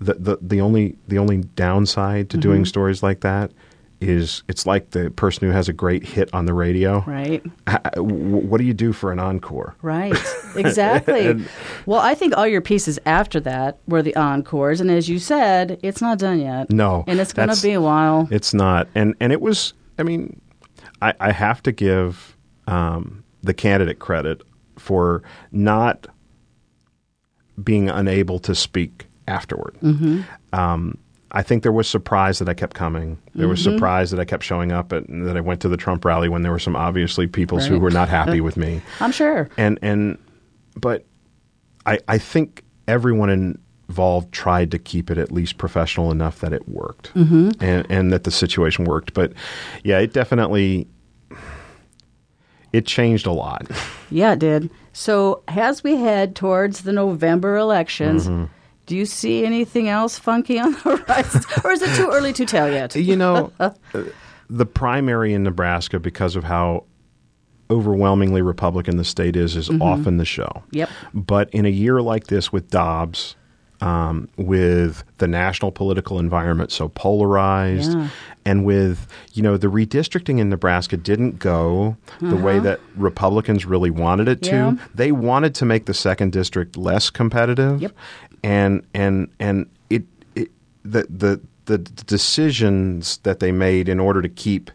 the, 0.00 0.14
the 0.14 0.38
the 0.40 0.60
only 0.60 0.96
the 1.08 1.18
only 1.18 1.38
downside 1.56 2.30
to 2.30 2.36
Mm-hmm. 2.36 2.42
doing 2.48 2.64
stories 2.64 3.02
like 3.02 3.20
that 3.20 3.50
is 4.00 4.42
it's 4.48 4.66
like 4.66 4.90
the 4.90 5.10
person 5.10 5.46
who 5.48 5.52
has 5.52 5.68
a 5.68 5.72
great 5.72 6.04
hit 6.04 6.28
on 6.32 6.44
the 6.46 6.54
radio. 6.54 7.00
Right. 7.06 7.42
What 7.96 8.58
do 8.58 8.64
you 8.64 8.74
do 8.74 8.92
for 8.92 9.12
an 9.12 9.18
encore? 9.18 9.74
Right. 9.82 10.16
Exactly. 10.56 11.44
well, 11.84 12.00
I 12.00 12.14
think 12.14 12.34
all 12.34 12.46
your 12.46 12.62
pieces 12.62 12.98
after 13.04 13.40
that 13.40 13.78
were 13.86 14.00
the 14.00 14.16
encores, 14.16 14.80
and 14.80 14.90
as 14.90 15.06
you 15.06 15.18
said, 15.18 15.78
it's 15.82 16.00
not 16.00 16.18
done 16.18 16.40
yet. 16.40 16.70
No, 16.70 17.04
And 17.06 17.20
it's 17.20 17.34
going 17.34 17.50
to 17.50 17.62
be 17.62 17.74
a 17.74 17.80
while. 17.82 18.26
It's 18.30 18.54
not, 18.54 18.88
and 18.94 19.14
and 19.20 19.34
it 19.34 19.42
was. 19.42 19.74
I 19.98 20.02
mean, 20.02 20.40
I, 21.02 21.12
I 21.20 21.30
have 21.30 21.62
to 21.64 21.72
give 21.72 22.38
um, 22.66 23.22
the 23.42 23.52
candidate 23.52 23.98
credit 23.98 24.40
for 24.78 25.22
not 25.52 26.06
being 27.62 27.90
unable 27.90 28.38
to 28.40 28.54
speak 28.54 29.06
afterward. 29.28 29.76
Mm-hmm. 29.82 30.22
Um, 30.58 30.98
I 31.32 31.42
think 31.42 31.62
there 31.62 31.72
was 31.72 31.88
surprise 31.88 32.38
that 32.38 32.48
I 32.48 32.54
kept 32.54 32.74
coming. 32.74 33.18
There 33.34 33.48
was 33.48 33.60
Mm-hmm. 33.60 33.74
surprise 33.76 34.10
that 34.12 34.20
I 34.20 34.24
kept 34.24 34.44
showing 34.44 34.70
up, 34.72 34.92
at, 34.92 35.08
and 35.08 35.26
that 35.26 35.36
I 35.36 35.40
went 35.40 35.60
to 35.62 35.68
the 35.68 35.76
Trump 35.76 36.04
rally 36.04 36.28
when 36.28 36.42
there 36.42 36.52
were 36.52 36.58
some 36.58 36.76
obviously 36.76 37.26
people 37.26 37.58
who 37.60 37.78
were 37.80 37.90
not 37.90 38.08
happy 38.08 38.40
with 38.48 38.56
me. 38.56 38.80
I'm 39.00 39.12
sure. 39.12 39.48
And 39.56 39.78
and 39.82 40.18
but 40.80 41.04
I 41.84 41.98
I 42.08 42.18
think 42.18 42.62
everyone 42.88 43.28
involved 43.88 44.30
tried 44.32 44.70
to 44.70 44.78
keep 44.78 45.10
it 45.10 45.18
at 45.18 45.32
least 45.32 45.58
professional 45.58 46.10
enough 46.12 46.40
that 46.40 46.52
it 46.52 46.68
worked, 46.68 47.12
mm-hmm. 47.14 47.50
and 47.60 47.86
and 47.90 48.12
that 48.12 48.24
the 48.24 48.30
situation 48.30 48.84
worked. 48.84 49.12
But 49.12 49.32
yeah, 49.84 49.98
it 49.98 50.12
definitely 50.12 50.86
it 52.72 52.86
changed 52.86 53.26
a 53.26 53.32
lot. 53.32 53.66
Yeah, 54.10 54.32
it 54.32 54.38
did. 54.38 54.70
So 54.92 55.42
as 55.48 55.82
we 55.82 55.96
head 55.96 56.36
towards 56.36 56.82
the 56.82 56.92
November 56.92 57.56
elections, 57.56 58.28
Mm-hmm. 58.28 58.44
Do 58.86 58.96
you 58.96 59.04
see 59.06 59.44
anything 59.44 59.88
else 59.88 60.18
funky 60.18 60.58
on 60.58 60.72
the 60.72 60.78
horizon, 61.06 61.42
or 61.64 61.72
is 61.72 61.82
it 61.82 61.94
too 61.96 62.08
early 62.12 62.32
to 62.34 62.44
tell 62.46 62.70
yet? 62.70 62.94
You 62.94 63.16
know, 63.16 63.52
uh, 63.60 63.70
the 64.48 64.66
primary 64.66 65.34
in 65.34 65.42
Nebraska, 65.42 65.98
because 65.98 66.36
of 66.36 66.44
how 66.44 66.84
overwhelmingly 67.68 68.42
Republican 68.42 68.96
the 68.96 69.04
state 69.04 69.34
is, 69.36 69.56
is 69.56 69.68
often 69.80 70.18
the 70.18 70.24
show. 70.24 70.44
Mm-hmm. 70.44 70.76
Yep. 70.76 70.90
But 71.14 71.50
in 71.50 71.66
a 71.66 71.70
year 71.70 72.00
like 72.00 72.28
this 72.28 72.52
with 72.52 72.70
Dobbs, 72.70 73.34
um, 73.80 74.28
with 74.36 75.02
the 75.18 75.26
national 75.26 75.72
political 75.72 76.18
environment 76.18 76.70
so 76.72 76.88
polarized, 76.88 77.92
Yeah. 77.92 78.08
And 78.46 78.64
with 78.64 79.06
you 79.34 79.42
know 79.42 79.58
the 79.58 79.66
redistricting 79.66 80.38
in 80.38 80.48
Nebraska 80.48 80.96
didn't 80.96 81.38
go 81.38 81.96
the 82.22 82.36
way 82.36 82.58
that 82.60 82.80
Republicans 82.96 83.66
really 83.66 83.90
wanted 83.90 84.28
it 84.28 84.40
to. 84.44 84.56
Uh-huh. 84.56 84.86
They 84.94 85.12
wanted 85.12 85.54
to 85.56 85.66
make 85.66 85.84
the 85.84 85.92
second 85.94 86.32
district 86.32 86.76
less 86.78 87.10
competitive, 87.10 87.82
Yep. 87.82 87.92
and 88.42 88.82
and 88.94 89.28
and 89.38 89.66
it, 89.90 90.04
it 90.34 90.50
the 90.84 91.06
the 91.10 91.40
the 91.66 91.78
decisions 91.78 93.18
that 93.24 93.40
they 93.40 93.50
made 93.50 93.88
in 93.88 93.98
order 93.98 94.22
to 94.22 94.28
keep 94.28 94.70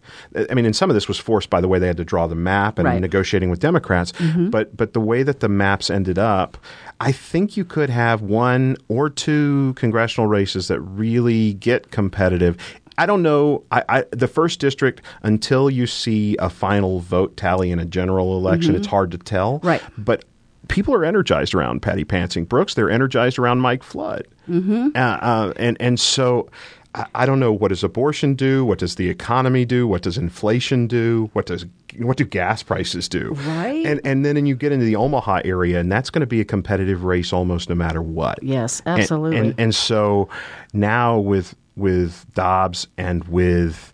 I 0.50 0.54
mean 0.54 0.66
and 0.66 0.76
some 0.76 0.90
of 0.90 0.94
this 0.94 1.08
was 1.08 1.18
forced 1.18 1.50
by 1.50 1.62
the 1.62 1.68
way 1.70 1.80
they 1.80 1.88
had 1.88 1.96
to 1.98 2.04
draw 2.04 2.28
the 2.28 2.36
map 2.36 2.78
and 2.78 2.86
Right. 2.86 3.00
negotiating 3.00 3.50
with 3.50 3.60
Democrats 3.62 4.12
but 4.50 4.76
but 4.76 4.92
the 4.94 5.00
way 5.00 5.24
that 5.24 5.40
the 5.40 5.48
maps 5.48 5.90
ended 5.90 6.20
up 6.20 6.58
I 7.00 7.12
think 7.14 7.56
you 7.56 7.64
could 7.66 7.90
have 7.90 8.22
one 8.22 8.76
or 8.90 9.10
two 9.10 9.74
congressional 9.78 10.28
races 10.28 10.68
that 10.68 10.82
really 10.82 11.54
get 11.54 11.92
competitive 11.92 12.58
I 13.02 13.06
don't 13.08 13.24
know. 13.24 13.64
I, 13.72 13.84
I, 13.90 14.04
the 14.12 14.28
first 14.28 14.60
district, 14.60 15.02
until 15.24 15.70
you 15.70 15.88
see 15.88 16.36
a 16.38 16.50
final 16.50 17.00
vote 17.00 17.36
tally 17.36 17.72
in 17.72 17.80
a 17.80 17.86
general 17.86 18.38
election, 18.38 18.76
it's 18.76 18.88
hard 18.88 19.10
to 19.12 19.18
tell. 19.18 19.60
Right. 19.64 19.82
But 19.98 20.26
people 20.68 20.94
are 20.94 21.04
energized 21.04 21.56
around 21.56 21.82
Patty 21.82 22.04
Pansing 22.04 22.46
Brooks. 22.46 22.76
They're 22.76 22.92
energized 22.92 23.40
around 23.40 23.60
Mike 23.60 23.82
Flood. 23.82 24.28
Mm-hmm. 24.48 24.90
Uh, 24.96 25.00
uh, 25.00 25.54
and 25.58 25.78
and 25.80 26.00
so 26.00 26.50
I, 26.94 27.06
I 27.16 27.26
don't 27.26 27.40
know 27.40 27.52
what 27.52 27.70
does 27.70 27.84
abortion 27.84 28.36
do? 28.36 28.66
What 28.66 28.80
does 28.80 28.96
the 28.96 29.10
economy 29.10 29.66
do? 29.66 29.88
What 29.88 30.02
does 30.04 30.18
inflation 30.18 30.88
do? 30.88 31.30
What 31.34 31.46
does 31.48 31.66
what 31.98 32.18
do 32.18 32.26
gas 32.26 32.64
prices 32.64 33.10
do? 33.10 33.34
Right. 33.48 33.86
And 33.86 34.00
and 34.04 34.26
then 34.26 34.38
and 34.38 34.48
you 34.48 34.56
get 34.56 34.72
into 34.72 34.86
the 34.86 34.96
Omaha 34.96 35.42
area, 35.46 35.80
and 35.80 35.92
that's 35.92 36.10
going 36.10 36.22
to 36.22 36.28
be 36.28 36.40
a 36.42 36.46
competitive 36.46 37.04
race 37.04 37.34
almost 37.34 37.68
no 37.70 37.76
matter 37.76 38.02
what. 38.02 38.42
Yes, 38.44 38.82
And- 38.86 39.00
absolutely. 39.02 39.38
And, 39.40 39.56
and 39.60 39.74
so 39.76 40.30
now 40.74 41.18
with 41.18 41.56
with 41.82 42.26
Dobbs 42.34 42.88
and 42.98 43.24
with 43.26 43.92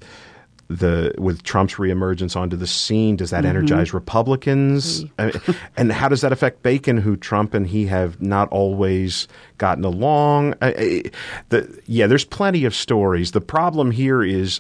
the 0.70 1.14
with 1.18 1.44
Trump's 1.44 1.76
reemergence 1.76 2.36
onto 2.36 2.58
the 2.58 2.68
scene, 2.68 3.16
does 3.16 3.32
Mm-hmm. 3.32 3.44
that 3.44 3.48
energize 3.50 3.94
Republicans? 3.94 5.06
I 5.18 5.26
mean, 5.28 5.34
and 5.78 5.92
how 5.94 6.10
does 6.10 6.20
that 6.22 6.34
affect 6.34 6.62
Bacon, 6.62 6.98
who 6.98 7.16
Trump 7.16 7.54
and 7.54 7.66
he 7.66 7.86
have 7.86 8.22
not 8.22 8.50
always 8.50 9.30
gotten 9.58 9.86
along? 9.86 10.56
I, 10.62 10.68
I, 10.68 11.04
the, 11.50 11.82
yeah, 11.86 12.06
there's 12.08 12.26
plenty 12.26 12.66
of 12.66 12.76
stories. 12.76 13.32
The 13.32 13.40
problem 13.42 13.92
here 13.92 14.22
is 14.22 14.60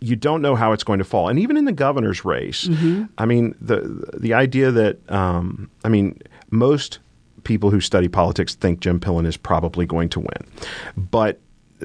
you 0.00 0.16
don't 0.16 0.42
know 0.42 0.56
how 0.56 0.72
it's 0.72 0.84
going 0.84 0.98
to 0.98 1.04
fall. 1.04 1.28
And 1.28 1.38
even 1.38 1.56
in 1.56 1.64
the 1.64 1.72
governor's 1.72 2.24
race, 2.24 2.68
I 3.16 3.24
mean, 3.24 3.54
the 3.60 4.10
the 4.18 4.34
idea 4.34 4.72
that 4.72 4.98
um, 5.12 5.70
I 5.84 5.88
mean, 5.88 6.20
most 6.50 6.98
people 7.44 7.70
who 7.70 7.80
study 7.80 8.08
politics 8.08 8.54
think 8.56 8.80
Jim 8.80 8.98
Pillen 8.98 9.26
is 9.26 9.36
probably 9.36 9.86
going 9.86 10.08
to 10.08 10.18
win, 10.20 10.46
but 10.96 11.38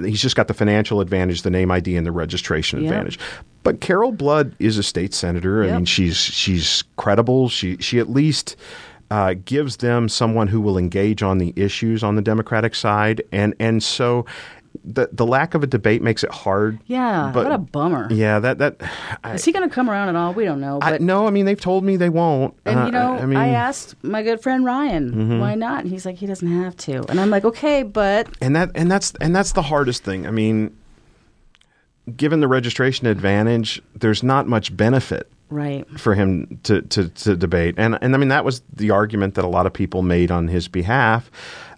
he's 0.03 0.21
just 0.21 0.35
got 0.35 0.47
the 0.47 0.53
financial 0.53 1.01
advantage, 1.01 1.41
the 1.41 1.49
name 1.49 1.71
ID, 1.71 1.95
and 1.95 2.05
the 2.05 2.11
registration 2.11 2.81
Yep. 2.81 2.91
advantage. 2.91 3.19
But 3.63 3.81
Carol 3.81 4.11
Blood 4.11 4.55
is 4.59 4.77
a 4.77 4.83
state 4.83 5.13
senator. 5.13 5.63
I 5.63 5.71
mean, 5.75 5.85
she's 5.85 6.17
she's 6.17 6.83
credible. 6.97 7.49
She 7.49 7.77
she 7.77 7.99
at 7.99 8.09
least. 8.09 8.55
Uh, 9.11 9.33
gives 9.43 9.77
them 9.77 10.07
someone 10.07 10.45
who 10.45 10.61
will 10.61 10.77
engage 10.77 11.23
on 11.23 11.39
the 11.39 11.51
issues 11.55 12.03
on 12.03 12.15
the 12.15 12.21
Democratic 12.21 12.75
side, 12.75 13.23
and 13.31 13.55
and 13.59 13.81
so 13.81 14.23
the 14.83 15.09
the 15.11 15.25
lack 15.25 15.53
of 15.55 15.63
a 15.63 15.67
debate 15.67 16.01
makes 16.01 16.23
it 16.23 16.31
hard. 16.31 16.79
yeah, 16.85 17.31
but- 17.33 17.43
what 17.45 17.53
a 17.53 17.57
bummer. 17.57 18.07
Yeah, 18.11 18.39
that 18.39 18.57
that. 18.59 18.77
I, 19.23 19.33
Is 19.33 19.43
he 19.45 19.51
going 19.51 19.67
to 19.67 19.73
come 19.73 19.89
around 19.89 20.09
at 20.09 20.15
all? 20.15 20.33
We 20.33 20.45
don't 20.45 20.61
know. 20.61 20.79
I, 20.81 20.97
no, 20.99 21.27
I 21.27 21.31
mean 21.31 21.45
they've 21.45 21.59
told 21.59 21.83
me 21.83 21.97
they 21.97 22.09
won't. 22.09 22.55
And 22.65 22.79
Uh, 22.79 22.85
you 22.85 22.91
know, 22.91 23.13
I 23.13 23.17
I, 23.19 23.25
mean, 23.25 23.37
Mm-hmm. 23.39 23.55
asked 23.55 23.95
my 24.03 24.23
good 24.23 24.41
friend 24.41 24.63
Ryan, 24.65 25.39
why 25.39 25.55
not? 25.55 25.81
And 25.83 25.89
he's 25.91 26.05
like, 26.05 26.15
he 26.17 26.25
doesn't 26.27 26.47
have 26.63 26.75
to. 26.77 27.03
And 27.09 27.19
I'm 27.19 27.29
like, 27.29 27.45
okay, 27.45 27.83
but 27.83 28.27
and 28.41 28.55
that 28.55 28.71
and 28.75 28.89
that's 28.91 29.13
and 29.21 29.35
that's 29.35 29.51
the 29.53 29.63
hardest 29.63 30.03
thing. 30.03 30.25
I 30.27 30.31
mean, 30.31 30.75
given 32.15 32.39
the 32.39 32.47
registration 32.47 33.07
advantage, 33.07 33.81
there's 33.95 34.23
not 34.23 34.47
much 34.47 34.75
benefit 34.75 35.29
right, 35.49 35.87
for 35.99 36.15
him 36.15 36.59
to, 36.63 36.81
to, 36.83 37.09
to 37.09 37.35
debate. 37.35 37.75
And 37.77 37.97
and 38.01 38.15
I 38.15 38.17
mean 38.17 38.29
that 38.29 38.45
was 38.45 38.61
the 38.73 38.91
argument 38.91 39.35
that 39.35 39.45
a 39.45 39.47
lot 39.49 39.65
of 39.65 39.73
people 39.73 40.01
made 40.01 40.31
on 40.31 40.47
his 40.47 40.67
behalf. 40.67 41.29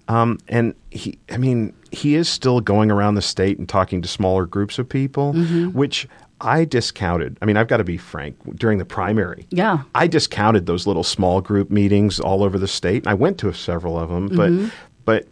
Um, 0.07 0.39
and 0.47 0.73
he, 0.89 1.17
I 1.31 1.37
mean, 1.37 1.73
he 1.91 2.15
is 2.15 2.27
still 2.29 2.59
going 2.59 2.91
around 2.91 3.15
the 3.15 3.21
state 3.21 3.57
and 3.59 3.67
talking 3.67 4.01
to 4.01 4.07
smaller 4.07 4.45
groups 4.45 4.79
of 4.79 4.87
people, 4.89 5.33
Mm-hmm. 5.33 5.69
which 5.77 6.07
I 6.41 6.65
discounted. 6.65 7.37
I 7.41 7.45
mean, 7.45 7.55
I've 7.55 7.67
got 7.67 7.77
to 7.77 7.83
be 7.83 7.97
frank. 7.97 8.35
During 8.55 8.79
the 8.79 8.85
primary, 8.85 9.45
Yeah. 9.51 9.83
I 9.93 10.07
discounted 10.07 10.65
those 10.65 10.87
little 10.87 11.03
small 11.03 11.39
group 11.39 11.69
meetings 11.69 12.19
all 12.19 12.43
over 12.43 12.57
the 12.57 12.67
state. 12.67 13.05
I 13.05 13.13
went 13.13 13.37
to 13.39 13.53
several 13.53 13.97
of 13.99 14.09
them, 14.09 14.27
but 14.29 14.49
Mm-hmm. 14.51 14.67
but 15.05 15.27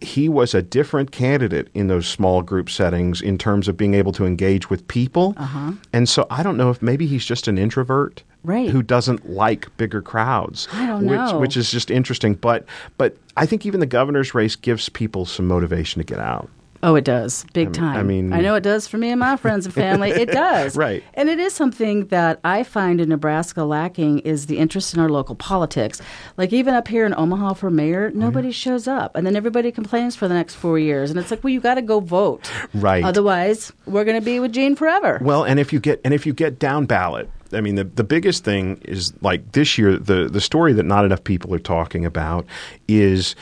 he 0.00 0.28
was 0.28 0.52
a 0.52 0.62
different 0.62 1.12
candidate 1.12 1.68
in 1.74 1.86
those 1.86 2.08
small 2.08 2.42
group 2.42 2.68
settings 2.68 3.22
in 3.22 3.38
terms 3.38 3.68
of 3.68 3.76
being 3.76 3.94
able 3.94 4.10
to 4.10 4.26
engage 4.26 4.68
with 4.68 4.86
people. 4.88 5.32
Uh-huh. 5.36 5.72
And 5.92 6.08
so 6.08 6.26
I 6.28 6.42
don't 6.42 6.56
know 6.56 6.70
if 6.70 6.82
maybe 6.82 7.06
he's 7.06 7.24
just 7.24 7.46
an 7.46 7.56
introvert 7.56 8.24
Right. 8.44 8.68
who 8.70 8.82
doesn't 8.82 9.30
like 9.30 9.74
bigger 9.76 10.02
crowds. 10.02 10.66
I 10.72 10.86
don't 10.86 11.06
which, 11.06 11.16
know. 11.16 11.38
Which 11.38 11.56
is 11.56 11.70
just 11.70 11.90
interesting. 11.90 12.34
But 12.34 12.64
but 12.98 13.16
I 13.36 13.46
think 13.46 13.64
even 13.66 13.80
the 13.80 13.86
governor's 13.86 14.34
race 14.34 14.56
gives 14.56 14.88
people 14.88 15.26
some 15.26 15.46
motivation 15.46 16.00
to 16.00 16.04
get 16.04 16.18
out. 16.18 16.48
Oh, 16.84 16.96
it 16.96 17.04
does, 17.04 17.46
big 17.52 17.72
time. 17.72 17.96
I 17.96 18.02
mean- 18.02 18.32
I 18.32 18.40
know 18.40 18.56
it 18.56 18.64
does 18.64 18.88
for 18.88 18.98
me 18.98 19.10
and 19.10 19.20
my 19.20 19.36
friends 19.36 19.66
and 19.66 19.72
family. 19.72 20.10
It 20.10 20.26
does, 20.32 20.76
Right. 20.76 21.04
And 21.14 21.28
it 21.28 21.38
is 21.38 21.52
something 21.52 22.06
that 22.08 22.40
I 22.42 22.64
find 22.64 23.00
in 23.00 23.08
Nebraska 23.08 23.62
lacking 23.62 24.18
is 24.20 24.46
the 24.46 24.58
interest 24.58 24.92
in 24.92 24.98
our 24.98 25.08
local 25.08 25.36
politics. 25.36 26.02
Like 26.36 26.52
even 26.52 26.74
up 26.74 26.88
here 26.88 27.06
in 27.06 27.14
Omaha 27.16 27.52
for 27.54 27.70
mayor, 27.70 28.10
Oh, 28.12 28.18
nobody 28.18 28.50
shows 28.50 28.88
up, 28.88 29.14
and 29.14 29.24
then 29.24 29.36
everybody 29.36 29.70
complains 29.70 30.16
for 30.16 30.26
the 30.26 30.34
next 30.34 30.56
four 30.56 30.76
years, 30.76 31.08
and 31.10 31.20
it's 31.20 31.30
like, 31.30 31.44
well, 31.44 31.52
you 31.52 31.60
got 31.60 31.74
to 31.76 31.82
go 31.82 32.00
vote, 32.00 32.50
Right. 32.74 33.04
Otherwise, 33.04 33.72
we're 33.86 34.02
going 34.04 34.18
to 34.18 34.24
be 34.24 34.40
with 34.40 34.50
Jean 34.52 34.74
forever. 34.74 35.20
Well, 35.22 35.44
and 35.44 35.60
if 35.60 35.72
you 35.72 35.78
get 35.78 36.00
and 36.04 36.12
if 36.12 36.26
you 36.26 36.32
get 36.32 36.58
down 36.58 36.86
ballot, 36.86 37.30
I 37.52 37.60
mean 37.60 37.74
the 37.76 37.84
the 37.84 38.04
biggest 38.04 38.44
thing 38.44 38.80
is 38.84 39.12
like 39.22 39.52
this 39.52 39.76
year 39.78 39.96
the 39.96 40.28
the 40.28 40.40
story 40.40 40.72
that 40.74 40.84
not 40.84 41.04
enough 41.04 41.24
people 41.24 41.54
are 41.54 41.58
talking 41.58 42.04
about 42.04 42.46
is 42.88 43.34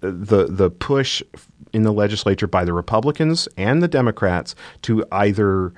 the 0.00 0.46
the 0.48 0.70
push 0.70 1.22
in 1.72 1.82
the 1.82 1.92
legislature 1.92 2.46
by 2.46 2.64
the 2.64 2.72
Republicans 2.72 3.48
and 3.56 3.82
the 3.82 3.88
Democrats 3.88 4.54
to 4.82 5.04
either 5.12 5.72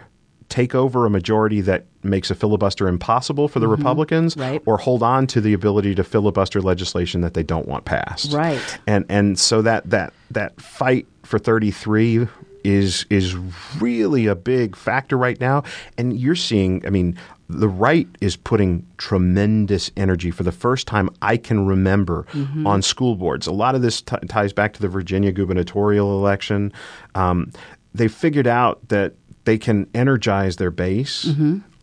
take 0.49 0.75
over 0.77 1.07
a 1.07 1.11
majority 1.11 1.61
that 1.61 1.87
makes 2.05 2.31
a 2.31 2.35
filibuster 2.35 2.87
impossible 2.87 3.49
for 3.49 3.59
the 3.59 3.67
Republicans 3.67 4.37
Mm-hmm. 4.37 4.41
Right. 4.53 4.63
or 4.65 4.79
hold 4.79 5.03
on 5.03 5.27
to 5.29 5.41
the 5.41 5.53
ability 5.53 5.95
to 5.97 6.05
filibuster 6.05 6.61
legislation 6.63 7.21
that 7.23 7.35
they 7.35 7.43
don't 7.43 7.67
want 7.67 7.85
passed. 7.85 8.33
Right. 8.33 8.61
And 8.87 9.05
and 9.09 9.39
so 9.39 9.63
that 9.63 9.89
that 9.91 10.13
that 10.31 10.61
fight 10.61 11.07
for 11.25 11.39
33 11.39 12.29
is 12.67 13.07
is 13.11 13.37
really 13.81 14.27
a 14.27 14.35
big 14.35 14.75
factor 14.77 15.17
right 15.17 15.41
now 15.41 15.63
and 15.97 16.19
you're 16.19 16.35
seeing 16.35 16.85
I 16.87 16.91
mean 16.91 17.17
the 17.49 17.69
right 17.69 18.09
is 18.21 18.37
putting 18.37 18.85
tremendous 18.99 19.91
energy 19.97 20.33
for 20.33 20.43
the 20.43 20.51
first 20.51 20.89
time 20.89 21.09
I 21.23 21.37
can 21.37 21.65
remember 21.65 22.27
on 22.67 22.83
school 22.83 23.15
boards. 23.15 23.47
A 23.47 23.53
lot 23.53 23.77
of 23.77 23.83
this 23.83 24.03
t- 24.03 24.17
ties 24.29 24.53
back 24.53 24.73
to 24.73 24.81
the 24.83 24.89
Virginia 24.89 25.31
gubernatorial 25.31 26.19
election. 26.19 26.73
Um, 27.15 27.53
they 27.95 28.09
figured 28.09 28.49
out 28.49 28.89
that 28.89 29.15
they 29.45 29.59
can 29.59 29.87
energize 29.95 30.57
their 30.57 30.73
base 30.73 31.25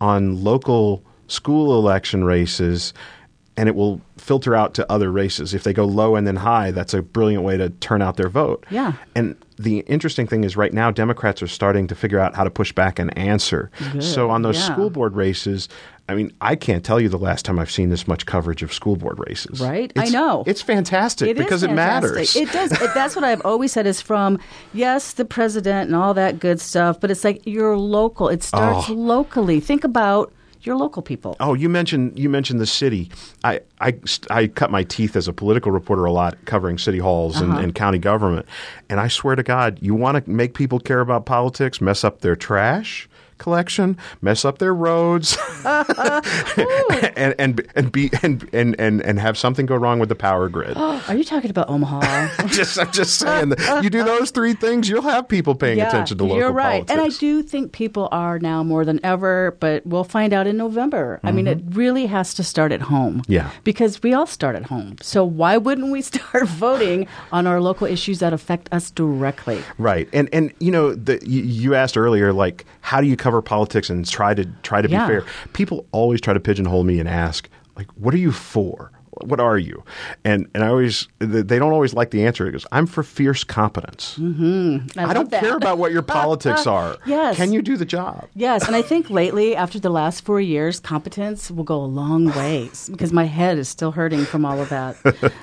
on 0.02 0.44
local 0.44 1.02
school 1.28 1.80
election 1.80 2.26
races 2.26 2.94
and 3.56 3.70
it 3.70 3.76
will 3.76 4.02
filter 4.24 4.56
out 4.56 4.74
to 4.76 4.90
other 4.92 5.12
races. 5.12 5.54
If 5.54 5.64
they 5.64 5.74
go 5.74 5.84
low 5.86 6.16
and 6.16 6.26
then 6.26 6.38
high, 6.38 6.72
that's 6.72 6.94
a 6.94 7.02
brilliant 7.02 7.44
way 7.44 7.58
to 7.58 7.70
turn 7.70 8.02
out 8.02 8.16
their 8.16 8.30
vote. 8.30 8.66
Yeah. 8.70 8.94
And 9.16 9.36
the 9.58 9.80
interesting 9.80 10.28
thing 10.28 10.44
is, 10.46 10.56
right 10.56 10.74
now, 10.74 10.92
Democrats 10.92 11.44
are 11.44 11.48
starting 11.48 11.88
to 11.88 11.96
figure 11.96 12.20
out 12.20 12.34
how 12.36 12.44
to 12.46 12.50
push 12.50 12.72
back 12.72 13.00
and 13.00 13.16
answer. 13.18 13.70
So 14.00 14.30
on 14.30 14.42
those 14.42 14.58
Yeah. 14.58 14.74
school 14.74 14.90
board 14.90 15.16
races, 15.16 15.68
I 16.10 16.16
mean, 16.16 16.32
I 16.42 16.56
can't 16.56 16.84
tell 16.84 17.00
you 17.00 17.08
the 17.10 17.18
last 17.20 17.46
time 17.46 17.60
I've 17.60 17.72
seen 17.72 17.90
this 17.90 18.08
much 18.08 18.26
coverage 18.26 18.64
of 18.64 18.74
school 18.74 18.96
board 18.96 19.20
races. 19.28 19.60
Right? 19.62 19.92
I 19.96 20.10
know. 20.10 20.44
It's 20.48 20.62
fantastic 20.62 21.30
It 21.30 21.38
because 21.38 21.64
it 21.64 21.72
matters. 21.72 22.36
It 22.36 22.52
does. 22.52 22.72
It, 22.72 22.94
that's 22.94 23.16
what 23.16 23.24
I've 23.26 23.42
always 23.46 23.72
said 23.74 23.86
is 23.88 24.02
from, 24.02 24.40
yes, 24.74 25.14
the 25.14 25.26
president 25.26 25.88
and 25.88 25.96
all 25.96 26.14
that 26.14 26.40
good 26.40 26.60
stuff, 26.60 27.00
but 27.00 27.12
it's 27.12 27.24
like 27.24 27.42
you're 27.46 27.78
local. 27.78 28.30
It 28.30 28.42
starts 28.44 28.90
Oh. 28.90 28.94
locally. 28.94 29.60
Think 29.60 29.84
about 29.84 30.32
your 30.66 30.76
local 30.76 31.02
people. 31.02 31.36
Oh, 31.40 31.54
you 31.54 31.70
mentioned 31.70 32.18
you 32.18 32.30
mentioned 32.30 32.60
the 32.60 32.66
city. 32.66 33.10
I, 33.44 33.62
I, 33.82 33.96
I 34.30 34.48
cut 34.48 34.72
my 34.72 34.84
teeth 34.84 35.16
as 35.16 35.28
a 35.28 35.34
political 35.34 35.72
reporter 35.72 36.06
a 36.06 36.12
lot 36.12 36.38
covering 36.46 36.78
city 36.78 37.00
halls 37.00 37.42
Uh-huh. 37.42 37.52
and, 37.52 37.64
and 37.64 37.76
county 37.76 38.00
government, 38.00 38.46
and 38.90 39.00
I 39.00 39.08
swear 39.08 39.36
to 39.36 39.44
God, 39.44 39.78
you 39.82 39.96
want 39.96 40.24
to 40.24 40.30
make 40.30 40.54
people 40.54 40.80
care 40.80 41.02
about 41.02 41.26
politics, 41.26 41.82
mess 41.82 42.04
up 42.04 42.22
their 42.22 42.36
trash 42.36 43.08
collection, 43.38 43.98
mess 44.22 44.46
up 44.46 44.60
their 44.60 44.74
roads, 44.74 45.38
and 45.66 47.36
and 47.38 47.68
and 47.76 47.92
be 47.92 48.10
and, 48.22 48.48
and 48.54 48.80
and 48.80 49.02
and 49.02 49.20
have 49.20 49.38
something 49.38 49.66
go 49.66 49.76
wrong 49.76 50.00
with 50.00 50.10
the 50.10 50.16
power 50.16 50.50
grid. 50.50 50.78
Are 50.78 51.16
you 51.16 51.24
talking 51.24 51.50
about 51.50 51.70
Omaha? 51.70 52.30
just 52.48 52.80
I'm 52.80 52.92
just 52.92 53.18
saying 53.18 53.50
that 53.50 53.84
you 53.84 53.90
do 53.90 54.04
those 54.04 54.32
three 54.32 54.54
things, 54.54 54.90
you'll 54.90 55.02
have 55.04 55.28
people 55.28 55.56
paying 55.56 55.82
attention 55.82 56.18
to 56.18 56.24
local 56.24 56.40
politics. 56.40 56.44
You're 56.44 56.52
right. 56.52 56.88
politics. 56.88 56.92
And 56.92 57.02
I 57.02 57.20
do 57.20 57.44
think 57.44 57.72
people 57.72 58.10
are 58.12 58.40
now 58.40 58.64
more 58.64 58.86
than 58.86 59.00
ever, 59.04 59.58
but 59.60 59.86
we'll 59.86 60.04
find 60.04 60.34
out 60.34 60.48
in 60.48 60.58
November. 60.58 61.20
I 61.24 61.32
mean, 61.32 61.48
it 61.48 61.60
really 61.70 62.06
has 62.08 62.34
to 62.36 62.44
start 62.44 62.72
at 62.72 62.82
home. 62.82 63.22
Mm-hmm. 63.22 63.32
Yeah. 63.32 63.52
Because 63.64 64.02
we 64.04 64.14
all 64.14 64.28
start 64.28 64.56
at 64.56 64.66
home. 64.66 64.96
So 65.02 65.24
why 65.24 65.58
wouldn't 65.58 65.92
we 65.92 66.02
start 66.14 66.48
voting 66.48 67.08
on 67.32 67.48
our 67.48 67.60
local 67.62 67.88
issues 67.88 68.20
that 68.20 68.34
affect 68.34 68.70
us 68.72 68.92
directly? 68.92 69.62
Right, 69.78 70.08
and 70.14 70.30
and 70.34 70.54
you 70.60 70.72
know, 70.72 70.94
the, 70.94 71.20
you, 71.26 71.42
you 71.42 71.76
asked 71.76 71.98
earlier, 71.98 72.34
like, 72.34 72.66
how 72.82 73.02
do 73.02 73.08
you 73.08 73.18
cover 73.24 73.42
politics 73.42 73.90
and 73.90 74.06
try 74.08 74.34
to 74.34 74.46
try 74.64 74.82
to 74.82 74.90
Yeah. 74.90 75.08
be 75.08 75.14
fair? 75.14 75.24
People 75.54 75.86
always 75.94 76.20
try 76.22 76.34
to 76.34 76.40
pigeonhole 76.40 76.84
me 76.84 77.00
and 77.00 77.08
ask, 77.08 77.50
like, 77.78 77.88
what 77.96 78.14
are 78.14 78.18
you 78.18 78.32
for? 78.34 78.92
What 79.28 79.40
are 79.40 79.58
you? 79.58 79.84
And 80.24 80.50
and 80.54 80.64
I 80.64 80.68
always 80.68 81.08
they 81.20 81.60
don't 81.60 81.72
always 81.72 81.94
like 81.94 82.12
the 82.12 82.26
answer 82.26 82.46
because 82.46 82.66
I'm 82.72 82.86
for 82.86 83.04
fierce 83.04 83.44
competence. 83.44 84.18
Mm-hmm. 84.20 85.00
I, 85.00 85.06
I, 85.06 85.14
don't 85.14 85.30
that. 85.32 85.42
care 85.42 85.56
about 85.56 85.78
what 85.78 85.92
your 85.92 86.02
politics 86.20 86.68
are. 86.68 86.98
Yes. 87.06 87.36
can 87.36 87.54
you 87.54 87.62
do 87.62 87.78
the 87.78 87.86
job? 87.86 88.28
Yes, 88.36 88.68
and 88.68 88.76
I 88.76 88.82
think 88.82 89.10
lately, 89.10 89.56
after 89.56 89.80
the 89.80 89.90
last 89.90 90.24
four 90.26 90.42
years, 90.42 90.80
competence 90.80 91.50
will 91.50 91.64
go 91.64 91.78
a 91.78 91.86
long 91.86 92.26
ways 92.34 92.90
because 92.90 93.14
my 93.14 93.26
head 93.26 93.58
is 93.58 93.70
still 93.70 93.92
hurting 93.92 94.26
from 94.26 94.46
all 94.46 94.60
of 94.60 94.70
that. 94.70 94.96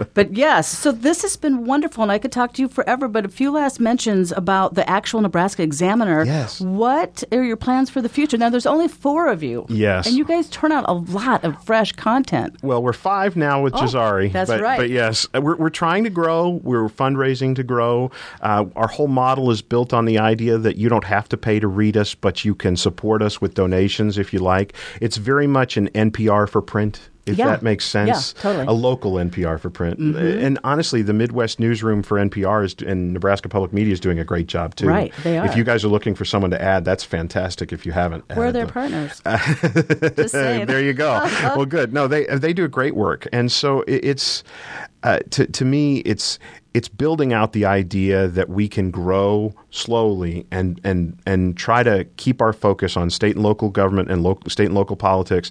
but 0.14 0.35
yes, 0.35 0.69
so 0.69 0.93
this 0.93 1.23
has 1.23 1.37
been 1.37 1.64
wonderful, 1.64 2.03
and 2.03 2.12
I 2.12 2.19
could 2.19 2.33
talk 2.33 2.53
to 2.55 2.62
you 2.62 2.69
forever. 2.69 3.09
But 3.09 3.25
a 3.25 3.29
few 3.29 3.51
last 3.51 3.81
mentions 3.81 4.33
about 4.33 4.75
the 4.75 4.88
actual 4.88 5.21
Nebraska 5.21 5.62
Examiner. 5.62 6.25
Yes. 6.25 6.61
What 6.61 7.25
are 7.33 7.43
your 7.43 7.57
plans 7.57 7.90
for 7.90 8.01
the 8.01 8.09
future? 8.09 8.37
Now, 8.37 8.51
there's 8.51 8.66
only 8.66 8.88
four 8.88 9.29
of 9.29 9.43
you. 9.43 9.66
Yes. 9.69 10.07
And 10.07 10.16
you 10.16 10.25
guys 10.25 10.49
turn 10.49 10.73
out 10.73 10.85
a 10.88 10.95
lot 10.95 11.45
of 11.45 11.62
fresh 11.64 11.93
content. 11.93 12.57
Well, 12.62 12.83
we're 12.83 12.93
five 12.93 13.37
now 13.37 13.62
with 13.73 13.81
Oh, 13.83 13.85
Jazari. 13.85 14.33
that's 14.33 14.51
but, 14.51 14.61
right. 14.61 14.79
But 14.79 14.91
yes, 14.91 15.27
we're, 15.35 15.57
we're 15.57 15.71
trying 15.71 16.05
to 16.05 16.11
grow. 16.11 16.61
We're 16.63 16.89
fundraising 16.89 17.55
to 17.57 17.63
grow. 17.63 18.11
Uh, 18.41 18.67
our 18.77 18.89
whole 18.89 19.09
model 19.09 19.51
is 19.51 19.63
built 19.63 19.93
on 19.93 20.05
the 20.05 20.19
idea 20.19 20.59
that 20.59 20.77
you 20.77 20.89
don't 20.89 21.05
have 21.05 21.29
to 21.31 21.37
pay 21.37 21.61
to 21.61 21.69
read 21.69 21.97
us, 21.97 22.15
but 22.15 22.45
you 22.45 22.55
can 22.55 22.77
support 22.77 23.23
us 23.23 23.41
with 23.41 23.55
donations 23.55 24.19
if 24.19 24.33
you 24.33 24.39
like. 24.39 24.75
It's 25.01 25.17
very 25.19 25.47
much 25.47 25.77
an 25.77 25.89
NPR 25.89 26.49
for 26.49 26.63
print. 26.63 27.10
If 27.27 27.37
Yeah. 27.37 27.47
that 27.47 27.63
makes 27.63 27.85
sense, 27.85 28.35
Yeah, 28.37 28.43
totally. 28.43 28.63
Mm-hmm. 28.63 28.71
a 28.71 28.73
local 28.73 29.13
NPR 29.19 29.59
for 29.61 29.71
print, 29.71 29.99
and 29.99 30.59
honestly, 30.65 31.03
the 31.03 31.13
Midwest 31.13 31.61
newsroom 31.61 32.03
for 32.03 32.19
NPR 32.19 32.65
is, 32.65 32.75
and 32.87 33.13
Nebraska 33.13 33.49
Public 33.49 33.73
Media 33.73 33.93
is 33.93 34.01
doing 34.01 34.19
a 34.19 34.25
great 34.25 34.47
job 34.47 34.75
too. 34.75 34.87
Right, 34.89 35.13
they 35.23 35.39
are. 35.39 35.45
If 35.47 35.57
you 35.57 35.63
guys 35.65 35.85
are 35.85 35.89
looking 35.89 36.15
for 36.15 36.25
someone 36.25 36.51
to 36.51 36.61
add, 36.61 36.85
that's 36.85 37.05
fantastic. 37.05 37.73
If 37.73 37.85
you 37.85 37.93
haven't, 37.93 38.25
We're 38.35 38.47
added 38.49 38.55
their 38.55 38.67
them. 38.67 38.73
partners. 38.73 39.21
There 40.33 40.81
you 40.83 40.93
go. 40.93 41.13
well, 41.57 41.67
good. 41.67 41.93
No, 41.93 42.07
they 42.09 42.25
they 42.27 42.53
do 42.53 42.67
great 42.69 42.95
work, 42.95 43.27
and 43.33 43.51
so 43.51 43.83
it, 43.83 44.05
it's 44.05 44.43
uh, 45.03 45.21
to 45.31 45.47
to 45.47 45.65
me, 45.65 45.99
it's 45.99 46.39
it's 46.75 46.89
building 46.89 47.33
out 47.33 47.53
the 47.53 47.65
idea 47.65 48.29
that 48.29 48.49
we 48.49 48.69
can 48.69 48.91
grow 48.91 49.53
slowly 49.71 50.47
and 50.51 50.81
and 50.85 51.19
and 51.27 51.57
try 51.57 51.83
to 51.83 52.05
keep 52.17 52.41
our 52.43 52.53
focus 52.53 52.97
on 52.97 53.11
state 53.11 53.35
and 53.37 53.43
local 53.43 53.71
government 53.71 54.11
and 54.11 54.23
local 54.23 54.51
state 54.51 54.67
and 54.67 54.75
local 54.75 54.97
politics, 54.97 55.51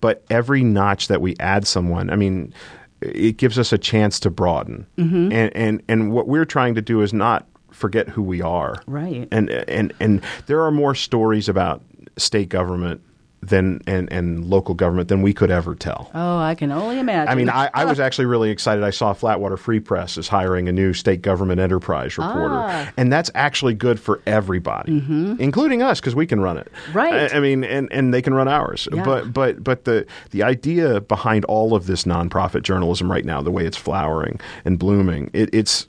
but 0.00 0.24
every 0.30 0.62
notch 0.64 1.08
that 1.08 1.20
we 1.20 1.34
add 1.40 1.66
someone, 1.66 2.10
I 2.10 2.16
mean. 2.16 2.52
It 3.00 3.36
gives 3.36 3.60
us 3.60 3.72
a 3.72 3.78
chance 3.78 4.18
to 4.18 4.28
broaden, 4.28 4.84
Mm-hmm. 4.98 5.30
and, 5.30 5.54
and 5.56 5.82
and 5.88 6.10
what 6.12 6.26
we're 6.26 6.44
trying 6.44 6.74
to 6.74 6.82
do 6.82 7.00
is 7.00 7.12
not 7.14 7.46
forget 7.70 8.08
who 8.08 8.22
we 8.24 8.42
are, 8.42 8.82
Right. 8.88 9.28
and 9.30 9.48
and 9.50 9.92
and 10.00 10.20
there 10.46 10.60
are 10.62 10.72
more 10.72 10.96
stories 10.96 11.48
about 11.48 11.80
state 12.16 12.48
government 12.48 13.00
than 13.40 13.80
and 13.86 14.12
and 14.12 14.44
local 14.44 14.74
government 14.74 15.08
than 15.08 15.22
we 15.22 15.32
could 15.32 15.50
ever 15.50 15.74
tell. 15.74 16.10
Oh, 16.14 16.38
I 16.38 16.54
can 16.54 16.72
only 16.72 16.98
imagine. 16.98 17.28
I 17.30 17.34
mean, 17.36 17.48
I, 17.48 17.70
I 17.72 17.84
was 17.84 18.00
actually 18.00 18.26
really 18.26 18.50
excited. 18.50 18.82
I 18.82 18.90
saw 18.90 19.14
Flatwater 19.14 19.58
Free 19.58 19.78
Press 19.80 20.18
is 20.18 20.26
hiring 20.28 20.68
a 20.68 20.72
new 20.72 20.92
state 20.92 21.22
government 21.22 21.60
enterprise 21.60 22.18
reporter, 22.18 22.54
Ah. 22.58 22.92
and 22.96 23.12
that's 23.12 23.30
actually 23.34 23.74
good 23.74 24.00
for 24.00 24.20
everybody, 24.26 24.92
including 25.38 25.82
us, 25.82 26.00
because 26.00 26.14
we 26.14 26.26
can 26.26 26.40
run 26.40 26.56
it. 26.58 26.70
Mm-hmm. 26.86 26.98
Right. 26.98 27.32
I, 27.32 27.36
I 27.36 27.40
mean, 27.40 27.62
and, 27.64 27.88
and 27.92 28.12
they 28.12 28.22
can 28.22 28.34
run 28.34 28.48
ours. 28.48 28.88
Yeah. 28.92 29.04
But 29.04 29.32
but 29.32 29.62
but 29.62 29.84
the 29.84 30.04
the 30.30 30.42
idea 30.42 31.00
behind 31.00 31.44
all 31.44 31.74
of 31.74 31.86
this 31.86 32.04
nonprofit 32.04 32.62
journalism 32.62 33.10
right 33.10 33.24
now, 33.24 33.40
the 33.42 33.50
way 33.52 33.64
it's 33.66 33.76
flowering 33.76 34.40
and 34.64 34.78
blooming, 34.78 35.30
it, 35.32 35.48
it's 35.52 35.86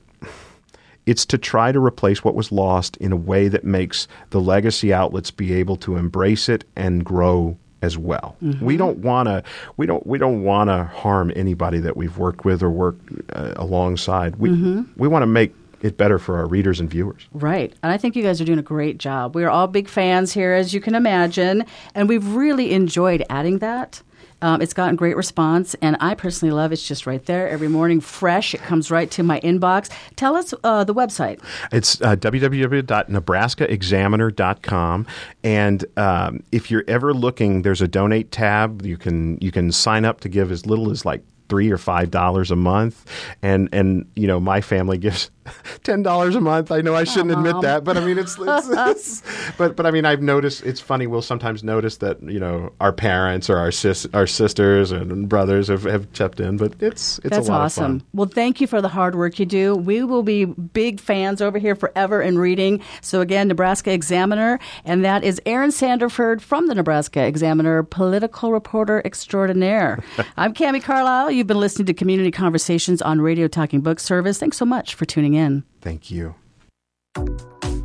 it's 1.10 1.26
to 1.26 1.36
try 1.36 1.72
to 1.72 1.84
replace 1.84 2.22
what 2.22 2.36
was 2.36 2.52
lost 2.52 2.96
in 2.98 3.10
a 3.10 3.16
way 3.16 3.48
that 3.48 3.64
makes 3.64 4.06
the 4.30 4.40
legacy 4.40 4.92
outlets 4.92 5.32
be 5.32 5.52
able 5.52 5.74
to 5.74 5.96
embrace 5.96 6.48
it 6.48 6.62
and 6.76 7.04
grow 7.04 7.56
as 7.82 7.98
well. 7.98 8.36
We 8.60 8.76
don't 8.76 8.98
want 8.98 9.26
to 9.26 9.42
we 9.76 9.86
don't 9.86 10.06
we 10.06 10.18
don't 10.18 10.44
want 10.44 10.68
to 10.68 10.84
harm 10.84 11.32
anybody 11.34 11.80
that 11.80 11.96
we've 11.96 12.16
worked 12.16 12.44
with 12.44 12.62
or 12.62 12.70
worked 12.70 13.10
uh, 13.32 13.54
alongside. 13.56 14.36
We 14.36 14.50
we 14.96 15.08
want 15.08 15.22
to 15.22 15.26
make 15.26 15.52
it 15.80 15.96
better 15.96 16.18
for 16.20 16.36
our 16.36 16.46
readers 16.46 16.78
and 16.78 16.88
viewers. 16.88 17.26
Right. 17.32 17.74
And 17.82 17.90
I 17.90 17.96
think 17.96 18.14
you 18.14 18.22
guys 18.22 18.40
are 18.40 18.44
doing 18.44 18.58
a 18.58 18.62
great 18.62 18.98
job. 18.98 19.34
We 19.34 19.42
are 19.44 19.50
all 19.50 19.66
big 19.66 19.88
fans 19.88 20.32
here, 20.32 20.52
as 20.52 20.72
you 20.72 20.80
can 20.80 20.94
imagine, 20.94 21.64
and 21.94 22.08
we've 22.08 22.34
really 22.34 22.72
enjoyed 22.72 23.24
adding 23.30 23.58
that. 23.58 24.02
Um, 24.42 24.60
it's 24.62 24.72
gotten 24.72 24.96
great 24.96 25.16
response, 25.16 25.76
and 25.82 25.96
I 26.00 26.14
personally 26.14 26.52
love 26.52 26.72
it's 26.72 26.86
just 26.86 27.06
right 27.06 27.24
there 27.26 27.48
every 27.48 27.68
morning, 27.68 28.00
fresh. 28.00 28.54
It 28.54 28.62
comes 28.62 28.90
right 28.90 29.10
to 29.12 29.22
my 29.22 29.40
inbox. 29.40 29.90
Tell 30.16 30.36
us 30.36 30.52
uh, 30.64 30.84
the 30.84 30.94
website. 30.94 31.40
It's 31.72 32.00
uh, 32.00 32.16
www.nebraskaexaminer.com, 32.16 35.06
and 35.44 35.84
um, 35.96 36.42
if 36.52 36.70
you're 36.70 36.84
ever 36.88 37.12
looking, 37.12 37.62
there's 37.62 37.82
a 37.82 37.88
donate 37.88 38.30
tab. 38.30 38.84
You 38.84 38.96
can 38.96 39.38
you 39.40 39.52
can 39.52 39.72
sign 39.72 40.04
up 40.04 40.20
to 40.20 40.28
give 40.28 40.50
as 40.50 40.66
little 40.66 40.90
as 40.90 41.04
like 41.04 41.22
three 41.50 41.70
or 41.70 41.78
five 41.78 42.10
dollars 42.10 42.50
a 42.50 42.56
month, 42.56 43.04
and 43.42 43.68
and 43.72 44.06
you 44.14 44.26
know 44.26 44.40
my 44.40 44.60
family 44.60 44.98
gives 44.98 45.30
ten 45.82 46.02
dollars 46.02 46.34
a 46.34 46.40
month. 46.40 46.70
I 46.70 46.80
know 46.80 46.94
I 46.94 47.04
shouldn't 47.04 47.32
admit 47.32 47.60
that, 47.62 47.84
but 47.84 47.96
I 47.96 48.04
mean 48.04 48.18
it's, 48.18 48.36
it's, 48.38 48.68
it's, 48.68 49.22
but 49.58 49.76
but 49.76 49.86
I 49.86 49.90
mean 49.90 50.04
I've 50.04 50.22
noticed 50.22 50.64
it's 50.64 50.80
funny. 50.80 51.06
We'll 51.06 51.22
sometimes 51.22 51.64
notice 51.64 51.98
that 51.98 52.22
you 52.22 52.38
know 52.38 52.72
our 52.80 52.92
parents 52.92 53.48
or 53.48 53.56
our 53.56 53.70
sis 53.70 54.06
our 54.12 54.26
sisters 54.26 54.92
and 54.92 55.28
brothers 55.28 55.68
have, 55.68 55.84
have 55.84 56.12
chipped 56.12 56.40
in, 56.40 56.56
but 56.56 56.74
it's 56.80 57.18
it's 57.18 57.30
That's 57.30 57.48
a 57.48 57.52
lot 57.52 57.62
awesome. 57.62 58.02
Well, 58.12 58.28
thank 58.28 58.60
you 58.60 58.66
for 58.66 58.80
the 58.80 58.88
hard 58.88 59.14
work 59.14 59.38
you 59.38 59.46
do. 59.46 59.74
We 59.74 60.04
will 60.04 60.22
be 60.22 60.44
big 60.44 61.00
fans 61.00 61.40
over 61.40 61.58
here 61.58 61.74
forever 61.74 62.20
in 62.20 62.38
reading. 62.38 62.82
So 63.00 63.20
again, 63.20 63.48
Nebraska 63.48 63.92
Examiner, 63.92 64.58
and 64.84 65.04
that 65.04 65.24
is 65.24 65.40
Aaron 65.46 65.70
Sanderford 65.70 66.40
from 66.40 66.66
the 66.66 66.74
Nebraska 66.74 67.24
Examiner, 67.24 67.82
political 67.82 68.52
reporter 68.52 69.02
extraordinaire. 69.04 70.02
I'm 70.36 70.54
Cami 70.54 70.82
Carlisle. 70.82 71.30
You've 71.30 71.46
been 71.46 71.60
listening 71.60 71.86
to 71.86 71.94
Community 71.94 72.30
Conversations 72.30 73.00
on 73.00 73.20
Radio 73.20 73.48
Talking 73.48 73.80
Book 73.80 74.00
Service. 74.00 74.38
Thanks 74.38 74.56
so 74.56 74.64
much 74.64 74.94
for 74.94 75.04
tuning 75.04 75.34
in. 75.40 75.64
Thank 75.80 76.10
you. 76.10 76.34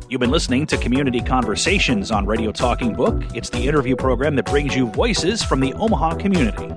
You've 0.08 0.20
been 0.20 0.30
listening 0.30 0.66
to 0.66 0.76
Community 0.76 1.20
Conversations 1.20 2.12
on 2.12 2.26
Radio 2.26 2.52
Talking 2.52 2.92
Book. 2.92 3.20
It's 3.34 3.50
the 3.50 3.66
interview 3.66 3.96
program 3.96 4.36
that 4.36 4.46
brings 4.46 4.76
you 4.76 4.86
voices 4.86 5.42
from 5.42 5.58
the 5.58 5.72
Omaha 5.74 6.14
community. 6.14 6.68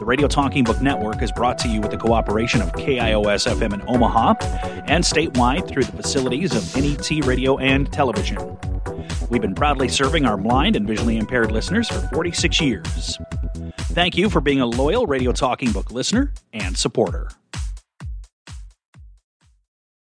The 0.00 0.04
Radio 0.04 0.26
Talking 0.26 0.64
Book 0.64 0.82
Network 0.82 1.22
is 1.22 1.30
brought 1.30 1.58
to 1.58 1.68
you 1.68 1.80
with 1.80 1.92
the 1.92 1.96
cooperation 1.96 2.60
of 2.60 2.72
KIOS 2.72 3.46
FM 3.46 3.74
in 3.74 3.82
Omaha 3.86 4.34
and 4.88 5.04
statewide 5.04 5.68
through 5.68 5.84
the 5.84 5.92
facilities 5.92 6.56
of 6.56 6.74
NET 6.74 7.24
Radio 7.24 7.56
and 7.58 7.92
Television. 7.92 8.38
We've 9.28 9.42
been 9.42 9.54
proudly 9.54 9.88
serving 9.88 10.24
our 10.24 10.36
blind 10.36 10.74
and 10.74 10.88
visually 10.88 11.18
impaired 11.18 11.52
listeners 11.52 11.88
for 11.88 12.00
46 12.08 12.60
years. 12.60 13.18
Thank 13.92 14.16
you 14.16 14.28
for 14.28 14.40
being 14.40 14.60
a 14.60 14.66
loyal 14.66 15.06
Radio 15.06 15.30
Talking 15.30 15.70
Book 15.70 15.92
listener 15.92 16.32
and 16.52 16.76
supporter. 16.76 17.28